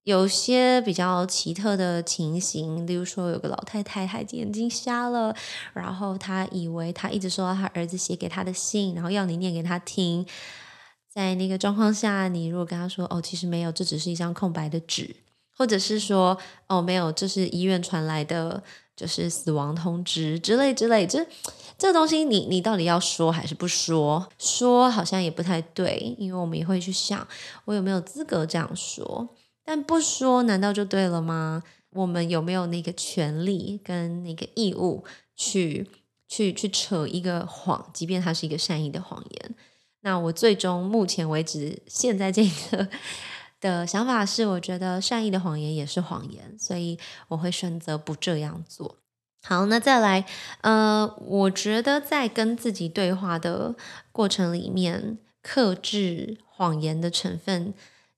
[0.03, 5.35] 有些比较奇特的情形，例如说有个老太太，她眼睛瞎了，
[5.73, 10.25] 然后她以为她一直收到她儿子写给她的信，然后要你念给她听。
[11.09, 15.15] 在那个状况下，你如果跟她说：“哦，其实没有，这只是一张空白的纸。”
[15.57, 16.37] 或者是说
[16.69, 18.61] ：“哦，没有，这是医院传来的，
[18.97, 21.25] 就是死亡通知之类之类。”这
[21.77, 24.27] 这东西，你你到底要说还是不说？
[24.37, 27.25] 说好像也不太对，因为我们也会去想，
[27.63, 29.29] 我有没有资格这样说？
[29.63, 31.63] 但不说，难道就对了吗？
[31.91, 35.03] 我们有没有那个权利跟那个义务
[35.35, 35.87] 去
[36.27, 39.55] 去去扯一个谎，即便它是一个善意的谎言？
[40.01, 42.87] 那我最终目前为止，现在这个
[43.59, 48.97] 的想法是，我觉得善意的谎言也是谎言，所以我会选择不这样做。
[49.43, 50.25] 好，那再来，
[50.61, 53.75] 呃，我觉得在跟自己对话的
[54.11, 57.73] 过程里面，克制谎言的成分。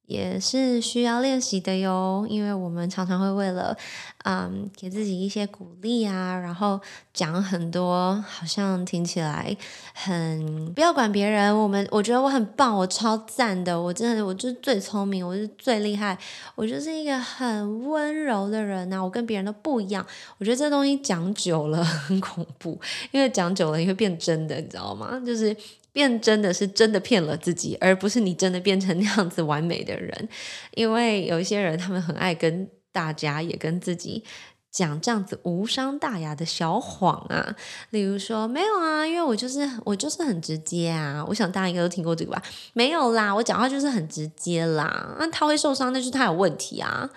[0.10, 3.78] 也是需要练习的哟，因为我们常常会为了，
[4.24, 6.82] 嗯，给自己一些鼓励啊，然后
[7.14, 9.56] 讲很多，好像听起来
[9.94, 11.56] 很不要管别人。
[11.56, 16.18] 我们我觉得我很棒，我超赞的，我真的我就是最聪明，我是最厉害，
[16.56, 20.04] 我就是一个很温柔的人呐，我跟别人都不一样。
[20.40, 25.22] 我觉得这东西讲久了很恐怖，因为讲久了你会变真的，你知道吗？
[25.24, 25.56] 就是。
[25.92, 30.30] 变真的是真的骗了自己，而不是你真的变成那样子完美的人。
[30.76, 34.24] 因为有一些人，他们很爱跟大家也跟自己
[34.72, 37.56] 讲这样子无伤大雅的小谎啊。
[37.90, 41.26] 例如说，没有啊，因为我就是我就是很直接啊。
[41.28, 42.44] 我想大家应该都听过这个吧？
[42.74, 45.16] 没有啦，我讲话就是很直接啦。
[45.20, 47.10] 那他会受伤，那就是他有问题啊。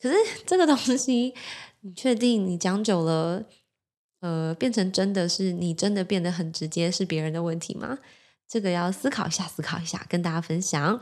[0.00, 1.34] 可是这个东西，
[1.80, 3.42] 你确定你讲久了？
[4.24, 7.98] 呃，变成真的是你真的变得很直接，是别人的问题吗？
[8.48, 10.98] 这个要思考一下，思考一下，跟大家分享。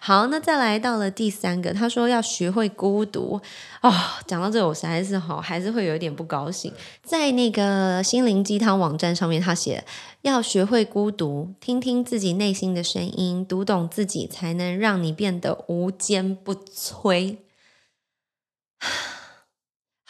[0.00, 3.40] 好，那再来到了第三个，他说要学会孤独
[3.80, 3.92] 哦。
[4.28, 6.72] 讲到这，我实在是好，还是会有一点不高兴。
[7.02, 9.82] 在那个心灵鸡汤网站上面，他写
[10.20, 17.38] 要学会孤独，听听自己内心的声音，读懂自己，才能让你变得无坚不摧。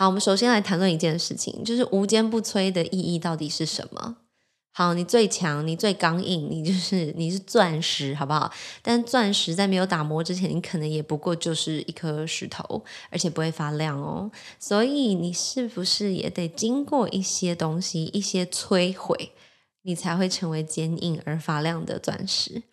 [0.03, 4.17] 好，我们首先来谈论一件事情，就是无坚不摧的意义到底是什么？
[4.73, 8.53] 好，你最强，你最刚硬，你就是你是钻石，好不好？
[8.83, 14.29] 但钻石在没有打磨之前，你可能也不过就是一颗石头，而且不会发亮哦。
[14.59, 19.31] 所以你是不是也得经过一些东西，一些摧毁，
[19.83, 22.65] 你才会成为坚硬而发亮的钻石？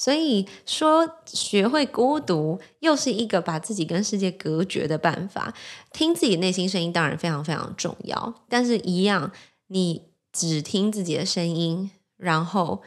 [0.00, 5.52] 所以说，学会孤独又是一个把自己跟世界隔绝的办法。
[5.92, 9.30] 听自己内心声音当然非常非常重要，但是一样，
[9.66, 12.80] 你只听自己的声音，然后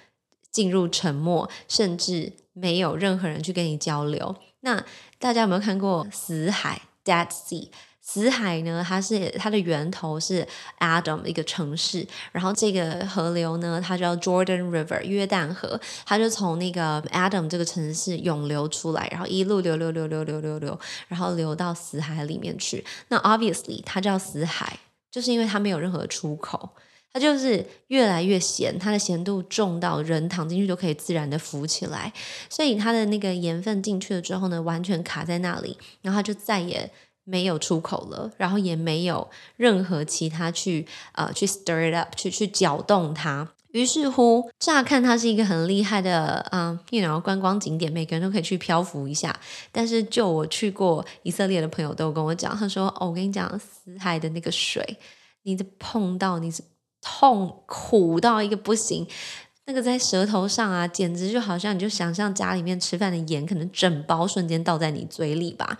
[0.49, 4.35] 进入沉默，甚至没有任何人去跟你交流。
[4.61, 4.83] 那
[5.19, 7.69] 大家有没有看过《死海》（Dead Sea）？
[8.05, 8.85] 死海呢？
[8.85, 10.45] 它是它的源头是
[10.79, 22.85] Adam 一个城市，然后这个河流呢，它叫 Jordan River 约旦河，它就从那个 Adam 这个城市涌流出来，然后一路流流流流流流流，然后流到死海里面去。
[23.07, 24.77] 那 Obviously 它叫死海，
[25.09, 26.71] 就是因为它没有任何出口，
[27.13, 32.11] 它就是越来越咸，它的咸度重到人躺进去都可以自然的浮起来，
[32.49, 36.91] 所以它的那个盐分进去了之后呢，完全卡在那里，然后它就再也。
[37.23, 43.49] 没有出口了，然后也没有任何其他去呃去 stir it up 去去搅动它。
[43.71, 49.35] 于是乎，乍看它是一个很厉害的嗯，you know 观光景点，每个人都可以去漂浮一下。
[49.71, 54.97] 但是就我去过以色列的朋友都跟我讲，他说：“哦，我跟你讲，死海的那个水，
[55.41, 56.61] 你的碰到你是
[57.01, 59.07] 痛苦到一个不行，
[59.65, 65.79] 那个在舌头上啊，简直就好像你就想象家里面吃饭的盐，可能整包瞬间倒在你嘴里吧。”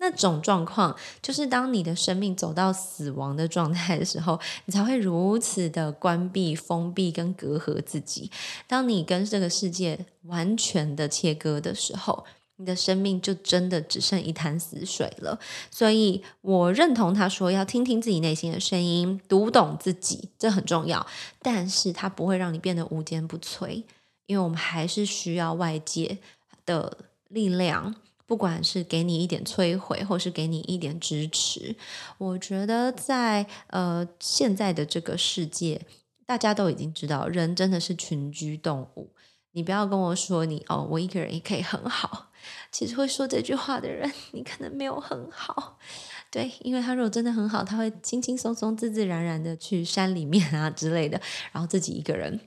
[0.00, 8.30] 那种状况，就是当你的生命走到死亡的状态的时候，你才会如此的关闭、封闭跟隔阂自己。
[8.66, 12.24] 当你跟这个世界完全的切割的时候，
[12.56, 15.38] 你的生命就真的只剩一潭死水了。
[15.70, 21.06] 所以，我认同他说要听听自己内心的声音，读懂自己，这很重要。
[21.42, 23.84] 但是，它不会让你变得无坚不摧，
[24.26, 26.18] 因为我们还是需要外界
[26.64, 26.96] 的
[27.28, 27.94] 力量。
[28.30, 31.74] 不管是给你一点摧毁，或是给你一点支持，
[32.16, 35.84] 我觉得在呃现在的这个世界，
[36.24, 39.10] 大家都已经知道，人真的是群居动物。
[39.50, 42.30] 你不要跟我说你哦，我一个人也可以很好。
[42.70, 45.76] 其实会说这句话的人，你可能没有很好。
[46.30, 52.38] 对，因为他如果真的很好，他会轻轻松松、自自然然的去山里面啊之类的，然后自己一个人，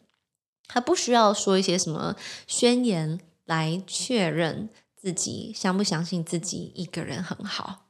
[0.65, 2.15] 他不需要说一些什么
[2.48, 4.69] 宣言来确认。
[5.04, 7.88] 自己相不相信自己一个人很好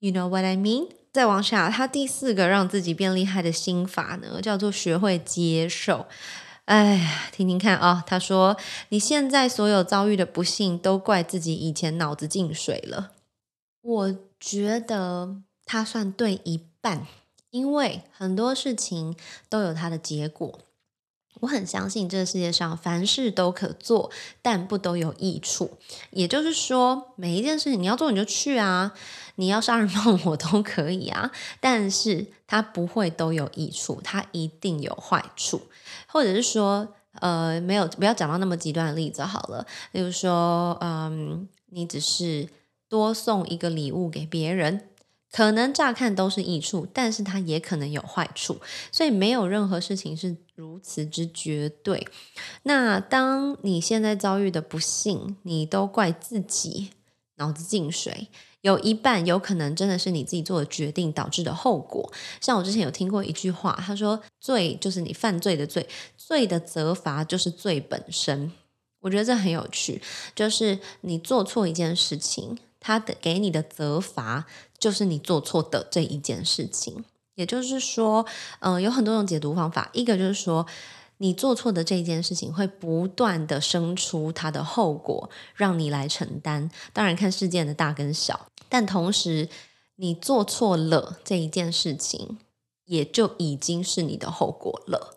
[0.00, 0.88] ？You know what I mean？
[1.12, 6.06] 再往下，他第四个让自己变厉害的心法呢，叫做学会接受。
[6.64, 8.56] 哎，听听看啊，他说
[8.90, 13.12] ：“你现在所有遭遇的不幸，都怪自己以前脑子进水了。”
[13.82, 17.06] 我觉得他算对一半，
[17.50, 19.14] 因为很多事情
[19.48, 20.58] 都有它的结果。
[21.40, 25.78] 我很相信这个世界上凡事都可做，但不都有益处。
[26.10, 28.92] 也就是说，每一件事情你要做你就去啊，
[29.36, 35.60] 你要杀人放火都可以啊，但是它不会都有益处，它一定有坏处，
[36.06, 36.88] 或者是说，
[37.20, 39.66] 呃，没有，不要讲到那么极端的例子好了。
[39.92, 42.48] 例如说，嗯，你只是
[42.88, 44.88] 多送一个礼物给别人，
[45.36, 48.58] 可能乍看都是益处，但是它也可能有坏处。
[48.90, 52.08] 所以没有任何事情是如此之绝对。
[52.62, 56.88] 那当你现在遭遇的不幸，你都怪自己，
[57.34, 58.28] 脑子进水。
[58.62, 62.10] 有一半有可能真的是你自己做的决定导致的后果。
[62.40, 68.50] 像我之前有听过一句话，他说：“罪就是你犯罪的罪，罪的责罚就是罪本身。”
[69.00, 70.00] 我觉得这很有趣，
[70.34, 74.46] 就是你做错一件事情，他的给你的责罚
[74.78, 77.04] 就是你做错的这一件事情。
[77.34, 78.24] 也就是说，
[78.60, 80.66] 嗯，有很多种解读方法，一个就是说。
[81.18, 86.70] 你做错的这件事情会不断的生出它的后果，让你来承担。
[86.92, 89.48] 当然看事件的大跟小，但同时
[89.94, 92.36] 你做错了这一件事情，
[92.84, 95.16] 也就已经是你的后果了。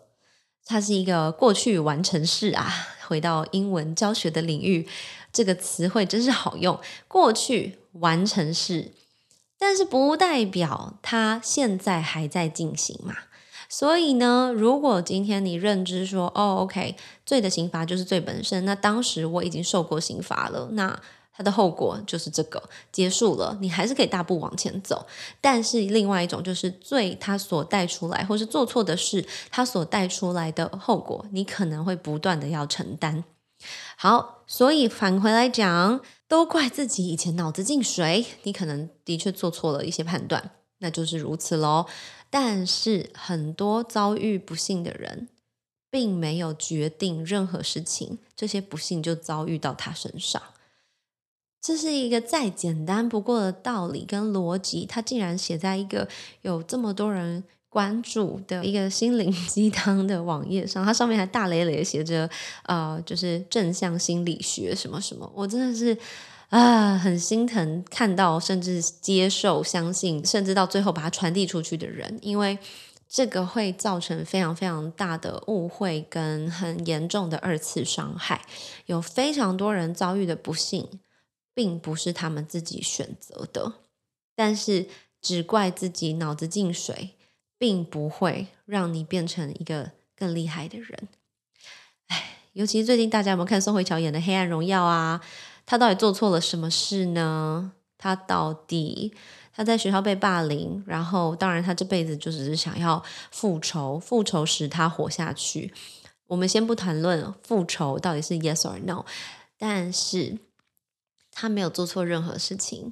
[0.64, 2.72] 它是一个过去完成式啊。
[3.06, 4.88] 回到英文教学的领域，
[5.32, 6.78] 这个词汇真是好用。
[7.08, 8.92] 过去完成式，
[9.58, 13.14] 但是不代表它现在还在进行嘛。
[13.68, 21.00] 所以呢，如果今天你认知说，哦，OK，罪的刑罚就是罪本身，那当时我已经受过刑罚了，那
[21.32, 22.60] 它的后果就是这个
[22.90, 25.06] 结束了，你还是可以大步往前走。
[25.40, 33.22] 但是另外一种就是罪，它所带出来，或是做错的事，它所带出来的后果，你可能会不断的要承担。
[33.96, 41.86] 好，所以返回来讲，都怪自己以前脑子进水，你可能的确做错了一些判断，那就是如此喽。
[42.30, 45.28] 但是很多遭遇不幸的人，
[45.90, 50.40] 并没有决定任何事情，这些不幸就遭遇到他身上。
[51.60, 56.08] 这是一个再简单不过的道理跟逻辑，他竟然写在一个
[56.40, 62.28] 有这么多人关注的一个心灵鸡汤的网页上，它上面还大咧咧写着
[62.68, 65.96] “呃，就是正向心理学什么什么”，我真的是。
[66.50, 72.58] 啊，很心疼看到，甚至接受、相信，甚至到最后把它传递出去的人，因为
[73.08, 78.44] 这个会造成非常非常大的误会跟很严重的二次伤害。
[78.86, 80.88] 有非常多人遭遇的不幸，
[81.54, 83.74] 并不是他们自己选择的，
[84.34, 84.88] 但是
[85.22, 87.10] 只怪自己脑子进水，
[87.60, 91.08] 并不会让你变成一个更厉害的人。
[92.06, 95.20] 哎，尤其是最近大家有没有看宋慧乔演的《黑暗荣耀》啊？
[95.66, 97.72] 他到底做错了什么事呢？
[97.98, 99.14] 他到底
[99.52, 105.74] 他在学校被霸凌，然后当然他这辈子就只是想要复仇，复仇使他活下去。
[106.28, 109.04] 我们先不谈论复仇到底是 yes or no，
[109.58, 110.38] 但是
[111.30, 112.90] 他没有做错任何事情，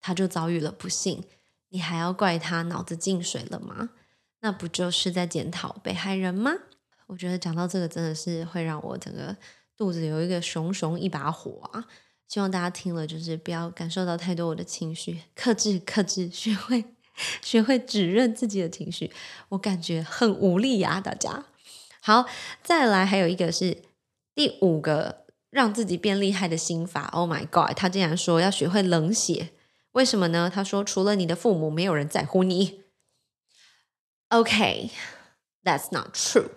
[0.00, 1.24] 他就遭遇了不幸，
[1.70, 3.90] 你还要怪他脑子进水了吗？
[4.46, 6.52] 那不就是在检讨被害人吗？
[7.08, 9.36] 我觉得讲到这个真的是会让我整个
[9.76, 11.84] 肚子有一个熊熊一把火啊！
[12.28, 16.84] 希望大家听了，就是不要感受到太多我的情绪，克制克制，学会
[17.42, 19.10] 学会指认自己的情绪。
[19.48, 21.46] 我感觉很无力呀，大家。
[22.00, 22.26] 好，
[22.62, 23.78] 再来还有一个是
[24.32, 27.06] 第五个让自己变厉害的心法。
[27.06, 29.50] Oh my god，他竟然说要学会冷血，
[29.90, 30.48] 为什么呢？
[30.48, 32.85] 他说除了你的父母，没有人在乎你。
[34.28, 36.50] OK，that's not true，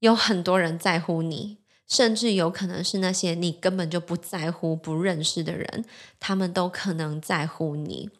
[0.00, 1.58] 有很多人在乎你。
[1.88, 5.84] 甚至有可能是那些你根本就不在乎、不认识的人，
[6.18, 8.10] 他们都可能在乎你。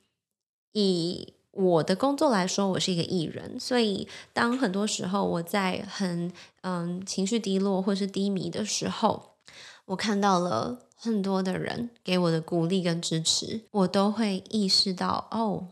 [0.70, 9.32] 以我的工作来说，我是一个艺人，所以当很多时候我在很嗯情绪低落或是低迷的时候，
[9.87, 15.70] 我看到了很多的人给我的鼓励跟支持，我都会意识到哦，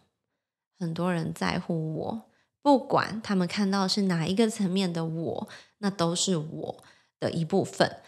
[0.81, 2.23] 很多人在乎我，
[2.65, 5.49] 不管他们看到是哪一个层面的我，
[5.79, 6.85] 那都是我。
[7.21, 8.03] 的一部分，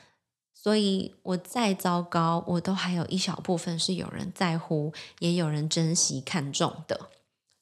[0.52, 7.08] 所以我再糟糕，我都还有一小部分是有人在乎，也有人珍惜看重的。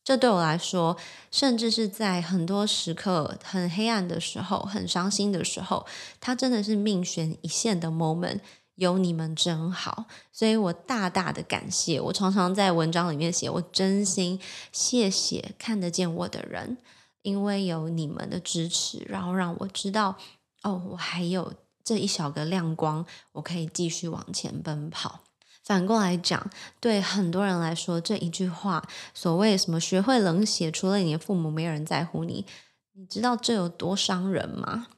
[0.03, 0.97] 这对我来说，
[1.31, 5.87] 甚至是在很多时刻很黑暗的时候、很伤心的时候，
[6.19, 8.41] 它真的是命悬一线的 moment。
[8.77, 12.01] 有你们真好，所以我大大的感谢。
[12.01, 14.41] 我常常在文章里面写，我真心
[14.73, 16.79] 谢谢看得见我的人，
[17.23, 20.17] 因为有你们的支持，然后让我知道。
[20.63, 21.53] 哦，我还有
[21.85, 25.21] 这一小个亮光，我可以继续往前奔跑。
[25.63, 26.51] 反过来讲，
[26.81, 32.45] 对很多人来说，这一句话，所谓什么“学会冷血”，除了你的父母，没有人在乎你。
[32.93, 34.89] 你知道这有多伤人吗？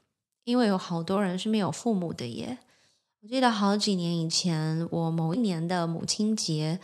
[0.45, 2.59] 因为有好多人是没有父母的耶。
[3.27, 6.79] 我记得好几年以前，我某一年的母亲节，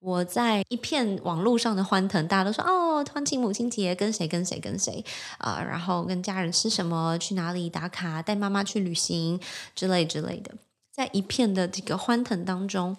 [0.00, 5.02] 我在一片网络上的欢腾，大家都说哦，欢庆母亲节，跟谁跟谁跟谁
[5.38, 9.40] 啊、然后跟家人吃什么，去哪里打卡，带妈妈去旅行
[9.74, 10.54] 之类之类的，
[10.92, 12.94] 在一片的这个欢腾当中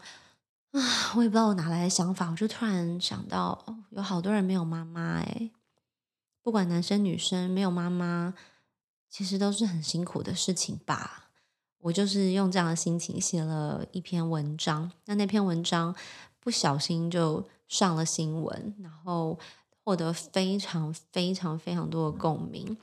[0.71, 0.81] 啊，
[1.15, 5.51] 我也不知道我哪来的想法，我就突然想到，有好多人没有妈妈哎，
[6.41, 8.33] 不管男生女生，没有妈妈，
[9.11, 11.28] 其实都是很辛苦的事情吧。
[11.81, 15.95] 我就是用这样的心情写了一篇文章，那那篇文章
[16.39, 19.39] 不小心就上了新闻，然后
[19.83, 22.77] 获得非常非常非常多的共鸣。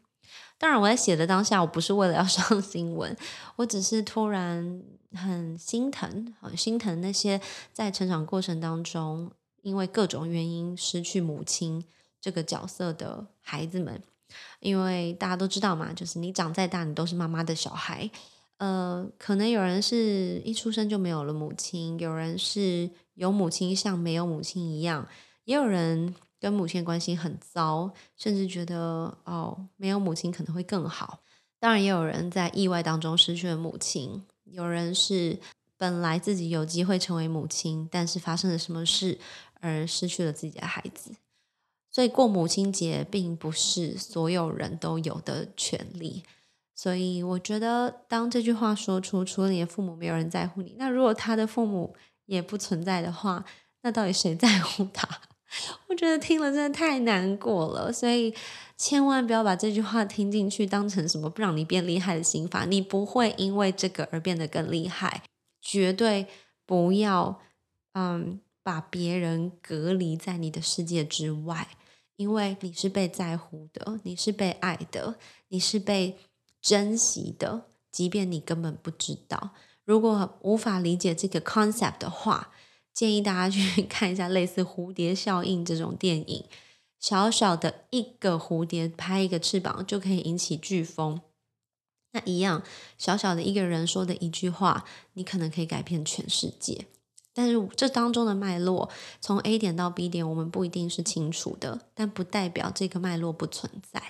[0.58, 3.14] 当然，我在写的当下，我不是为了要上新闻，
[3.56, 4.82] 我只是突然
[5.12, 7.40] 很心疼，很心疼那些
[7.72, 9.30] 在成长过程当中
[9.60, 11.84] 因为各种原因失去母亲
[12.20, 14.02] 这个角色的孩子们。
[14.60, 18.10] 因为大家都知道嘛，就是你长再大，你都是妈妈的小孩。
[18.58, 25.06] 呃，可能有人是一出生就没有了母亲，有人是有母亲像没有母亲一样，
[25.44, 31.20] 也有人跟母亲关系很糟，甚至觉得哦，没有母亲可能会更好。
[31.58, 35.38] 当然，也有人在意外当中失去了母亲，有人是
[35.76, 39.18] 本来自己有机会成为母亲，但是发生了什么事
[39.60, 41.16] 而失去了自己的孩子。
[41.90, 46.22] 所以过母亲节并不是所有人都有的权利。
[46.78, 50.76] 所以我觉得，当这句话说出，除了你的父母，没有人在乎你。
[50.78, 51.96] 那如果他的父母
[52.26, 53.42] 也不存在的话，
[53.80, 55.08] 那到底谁在乎他？
[55.88, 57.90] 我觉得听了真的太难过了。
[57.90, 58.34] 所以
[58.76, 62.66] 千万不要把这句话听进去，当成什么不让你变厉害的心法。
[62.66, 65.22] 你不会因为这个而变得更厉害。
[65.62, 66.26] 绝对
[66.66, 67.40] 不要，
[67.94, 71.68] 嗯，把别人隔离在你的世界之外，
[72.16, 75.16] 因为你是被在乎的，你是被爱的，
[75.48, 76.18] 你是被。
[76.66, 79.50] 珍惜的，即便你根本不知道。
[79.84, 82.50] 如果无法理解这个 concept 的话，
[82.92, 86.44] 建议大家去 看一下类似蝴蝶效应这种电影。
[86.98, 91.20] 小小的一个蝴蝶拍一个翅膀就可以引起飓风，
[92.10, 92.64] 那一样
[92.98, 96.86] 小小的一个人说的一句话，你可能可以改变全世界。
[97.32, 98.90] 但是这当中的脉络，
[99.20, 104.02] 从 A 点到 B 点，我们不一定是清楚的，但不代表这个脉络不存在。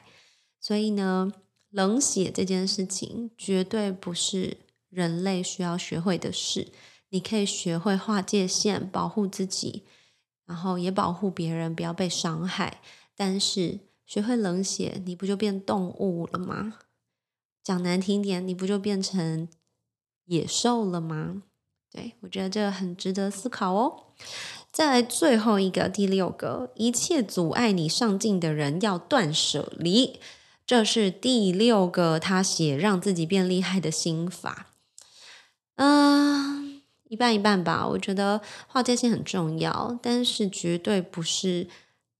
[0.59, 1.31] 所以呢？
[1.71, 4.59] 冷血这件事情绝对不是
[4.89, 6.69] 人类需要学会的事。
[7.11, 9.85] 你可以学会划界限，保护自己，
[10.45, 12.81] 然后也保护别人，不要被伤害。
[13.15, 16.79] 但是学会冷血，你不就变动物了吗？
[17.63, 19.49] 讲难听点，你不就变成
[20.27, 21.43] 野兽了吗？
[21.91, 24.05] 对我觉得这个很值得思考哦。
[24.71, 30.19] 再来最后一个，第六个，一切阻碍你上进的人要断舍离。
[30.67, 34.73] 这是第六个他写让自己变厉害的心法，
[35.77, 37.87] 嗯，一半一半吧。
[37.87, 41.69] 我觉得划界线很重要，但是绝对不是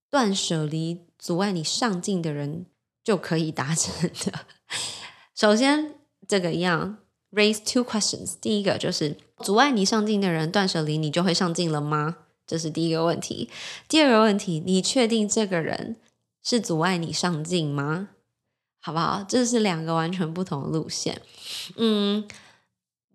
[0.09, 2.67] 断舍离阻碍你上进的人
[3.03, 4.47] 就可以达成的。
[5.35, 5.95] 首先，
[6.29, 6.99] 这个样
[7.33, 8.35] ，raise two questions。
[8.41, 12.19] 第一个就是阻碍你上进的人断舍离，你就会上进了吗？
[12.47, 13.51] 这是第一个问题。
[13.89, 15.97] 第二个问题，你确定这个人
[16.45, 18.11] 是阻碍你上进吗？
[18.87, 19.21] 好不好？
[19.29, 21.21] 这是两个完全不同的路线。
[21.75, 22.25] 嗯，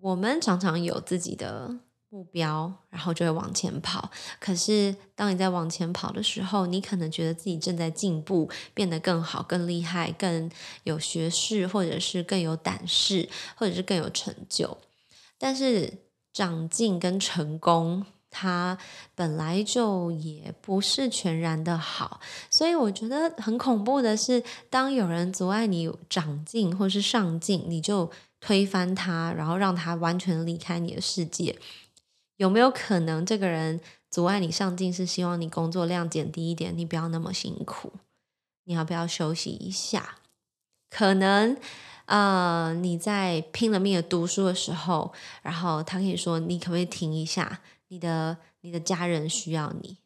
[0.02, 1.74] 我们常常有自己的
[2.10, 4.12] 目标，然后就会往前跑。
[4.38, 10.52] 可是，当你在往前跑的时候，你可能觉得自己正在进步，变得更好、更厉害、更
[10.84, 14.78] 有学识，或者是更有胆识，或者是更有成就。
[15.38, 16.00] 但是，
[16.34, 18.06] 长进跟成功。
[18.32, 18.76] 他
[19.14, 22.20] 本来就也不是全然的好，
[22.50, 28.10] 所以我觉得很恐怖的是，当有人阻碍你长进或是上进，你就
[28.40, 31.60] 推翻他，然后让他完全离开你的世界。
[32.38, 33.80] 有没有可能这个人
[34.10, 37.92] 阻碍你上进，是希望你工作量减低一点，你不要那么辛苦，
[38.64, 40.16] 你要不要休息一下？
[40.90, 41.56] 可能
[42.06, 45.14] 呃你在拼了命的读书的时候，
[45.44, 47.60] 然后他跟你说，你可不可以停一下？
[47.92, 49.98] 你的你的家人需要你，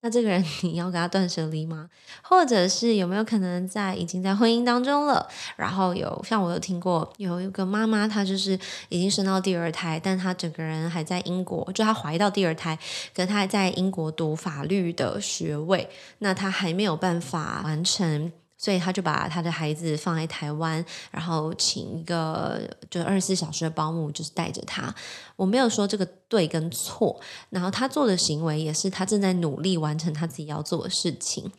[0.00, 1.90] 那这个人 你要跟他断舍离吗？
[2.22, 8.58] 或者是有没有可能在已经在婚姻当中了，然后有像我有听过有一个妈妈，她就是
[8.88, 12.78] 已经生到第二胎，但她整个人还在英国，就她怀到第二胎，
[13.14, 15.90] 可她还在英国读法律的学位，
[16.20, 18.32] 那她还没有办法完成。
[18.60, 24.94] 所以他就把他的孩子放在台湾，然后请一个就二十四小时的保姆，就是带着他。
[25.34, 31.50] 我没有说这个对跟错，然后他做的行为也是他正在努力完成他自己要做的事情。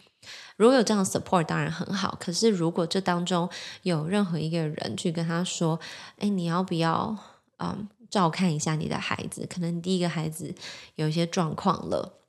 [0.57, 2.15] 如果有这样的 support，当然很好。
[2.19, 3.49] 可是如果这当中
[3.81, 5.79] 有任何一个人去跟他说
[6.21, 7.17] ：“哎，你要不要
[7.57, 9.47] 嗯照看一下你的孩子？
[9.51, 10.53] 可能第一个孩子
[10.97, 12.19] 有一些状况了。”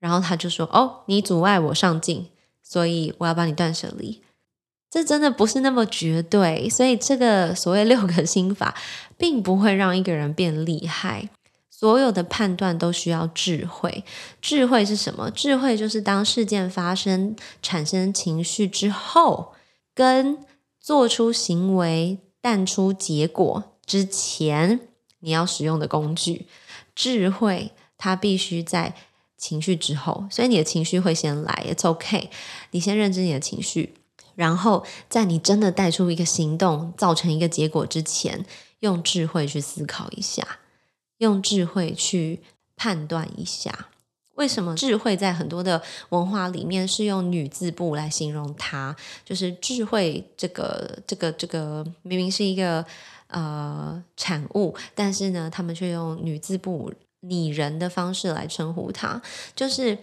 [0.00, 2.28] 然后他就说：“哦，你阻碍我上进，
[2.68, 4.22] 所以我要帮你断舍离。”
[4.90, 8.74] 这真的不是那么绝对，所以这个所谓六个心法，
[9.18, 11.28] 并不会让一个人变厉害。
[11.70, 14.02] 所有的判断都需要智慧。
[14.40, 15.30] 智慧是什么？
[15.30, 19.52] 智慧就是当事件发生、产生情绪之后，
[19.94, 20.38] 跟
[20.80, 24.80] 做出行为、淡出结果之前，
[25.20, 26.46] 你要使用的工具。
[26.94, 28.94] 智慧它必须在
[29.38, 32.28] 情绪之后，所以你的情绪会先来，It's OK。
[32.72, 33.94] 你先认知你的情绪。
[34.34, 38.44] 然后，在你真的带出一个行动，造成一个结果之前，
[38.80, 40.58] 用智慧去思考一下，
[41.16, 42.40] 用智慧去
[42.76, 43.88] 判断一下。
[44.36, 48.94] 为什么智慧在很多的文化里面是用女字部来形容它？
[49.24, 52.86] 就是智慧这个、这个、这个，明明是一个
[53.26, 59.22] 呃产物，但是呢，他们却用女字部拟人的方式来称呼她，
[59.54, 59.98] 就是。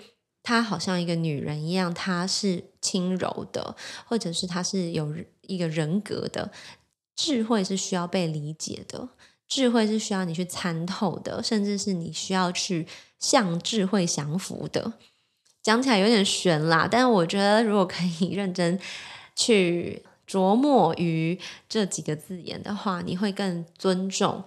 [0.47, 5.11] 她好像一个女人一样，她是轻柔的，或者是她是有
[5.41, 6.51] 一个人格的。
[7.15, 9.09] 智慧是需要被理解的，
[9.47, 12.85] 智慧是需要你去参透的，甚至是你需要去
[13.17, 14.93] 向智慧降服的。
[15.63, 18.79] 讲起来有点悬啦，但是我觉得如果可以认真
[19.35, 24.43] 去琢磨于这几个字眼的话，你会更尊重。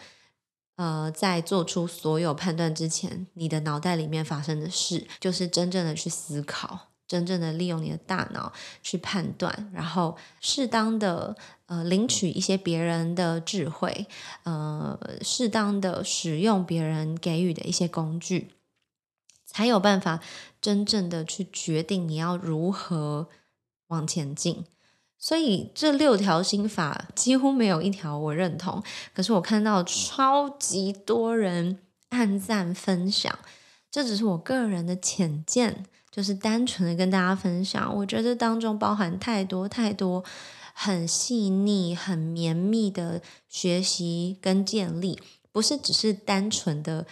[0.78, 14.06] 呃，在做出所有判断之前，你的脑袋里面发生的事，就是真正的去思考，真正的利用你的大脑去判断，然后适当的呃领取一些别人的智慧，
[14.44, 18.52] 呃，适当的使用别人给予的一些工具，
[19.44, 20.20] 才有办法
[20.60, 23.28] 真正的去决定你要如何
[23.88, 24.64] 往前进。
[25.18, 31.78] 所以这六条心法几乎没有一条我认同，可是我看到超级多人
[32.10, 33.36] 按赞分享，
[33.90, 37.94] 这只是我个人的浅见，就是单纯的跟大家分享。
[37.96, 40.24] 我觉得当中包含太多太多
[40.72, 47.04] 很细腻、很绵密的学习跟建立，不是只是单纯的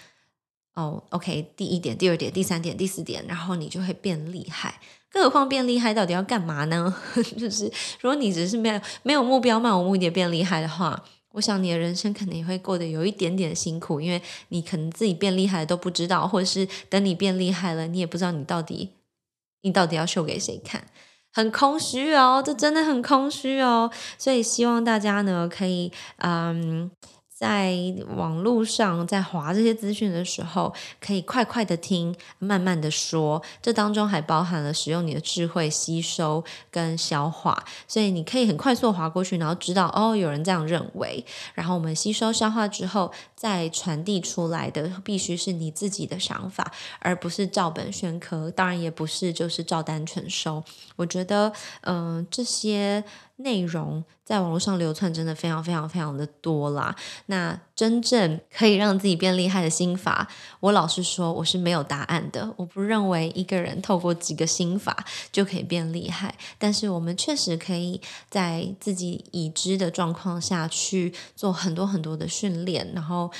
[0.74, 4.80] 哦，OK，第一点、第二点、第三点、第四点，然后你就会变厉害。
[5.16, 6.94] 更何况变厉害到底要干嘛呢？
[7.38, 7.64] 就是
[8.02, 11.02] 如果你只是没有没有目标、漫无目的变厉害的话，
[11.32, 18.90] 我想你的人生可能也会过得有一点点辛苦，因为你可能自己变厉害都不知道，或者是等你变厉害了，你也不知道你到底
[19.64, 20.84] 你到底要秀给谁看，
[21.32, 23.90] 很空虚哦，这真的很空虚哦。
[24.18, 26.90] 所以希望大家呢可以嗯。
[27.38, 27.76] 在
[28.16, 33.42] 网络上在划这些资讯的时候，可以快快的听，慢慢的说。
[33.60, 41.22] 这当中还包含了使用你的智慧吸收跟消化，所以你可以很快速划过去，然后知道哦，有人这样认为。
[41.52, 48.50] 然后我们吸收消化之后，再传递出来的必须是你自己的想法，而不是照本宣科。
[48.50, 50.64] 当然也不是就是照单全收。
[50.96, 53.04] 我觉得，嗯，这些。
[53.36, 56.96] 内容在网络上流窜，真的非常非常非常的多啦。
[57.26, 60.26] 那真正可以让自己变厉害的心法，
[60.60, 62.54] 我老实说，我是没有答案的。
[62.56, 73.30] 我不认为一个人透过几个心法就可以变厉害，但是我们确实可以在自己已知的状况下去做很多很多的训练，然后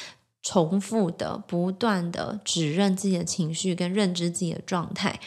[0.43, 5.19] 重复的、不断的指认自己的情绪跟认知自己的状态。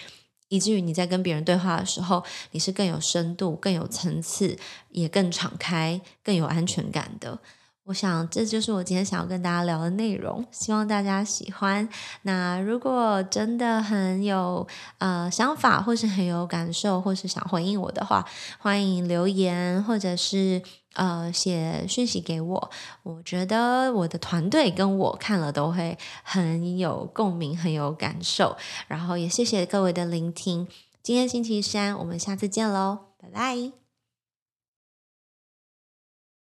[0.49, 4.57] 以至于你在跟别人对话的时候，你是更有深度、更有层次，
[4.89, 7.39] 也更敞开、更有安全感的。
[7.85, 11.89] 我想这就是我今天想要跟大家聊的内容，希望大家喜欢。
[12.21, 14.67] 那如果真的很有
[14.99, 18.23] 呃想法，或是很有感受，或是想回应我的话，
[18.59, 20.61] 欢迎留言或者是。
[20.93, 22.71] 呃，写讯息给我，
[23.03, 28.57] 我觉得我的团队跟我看了都会很有共鸣，很有感受。
[28.87, 30.67] 然后也谢谢各位的聆听。
[31.01, 33.88] 今天星期三，我们下次见喽，拜拜。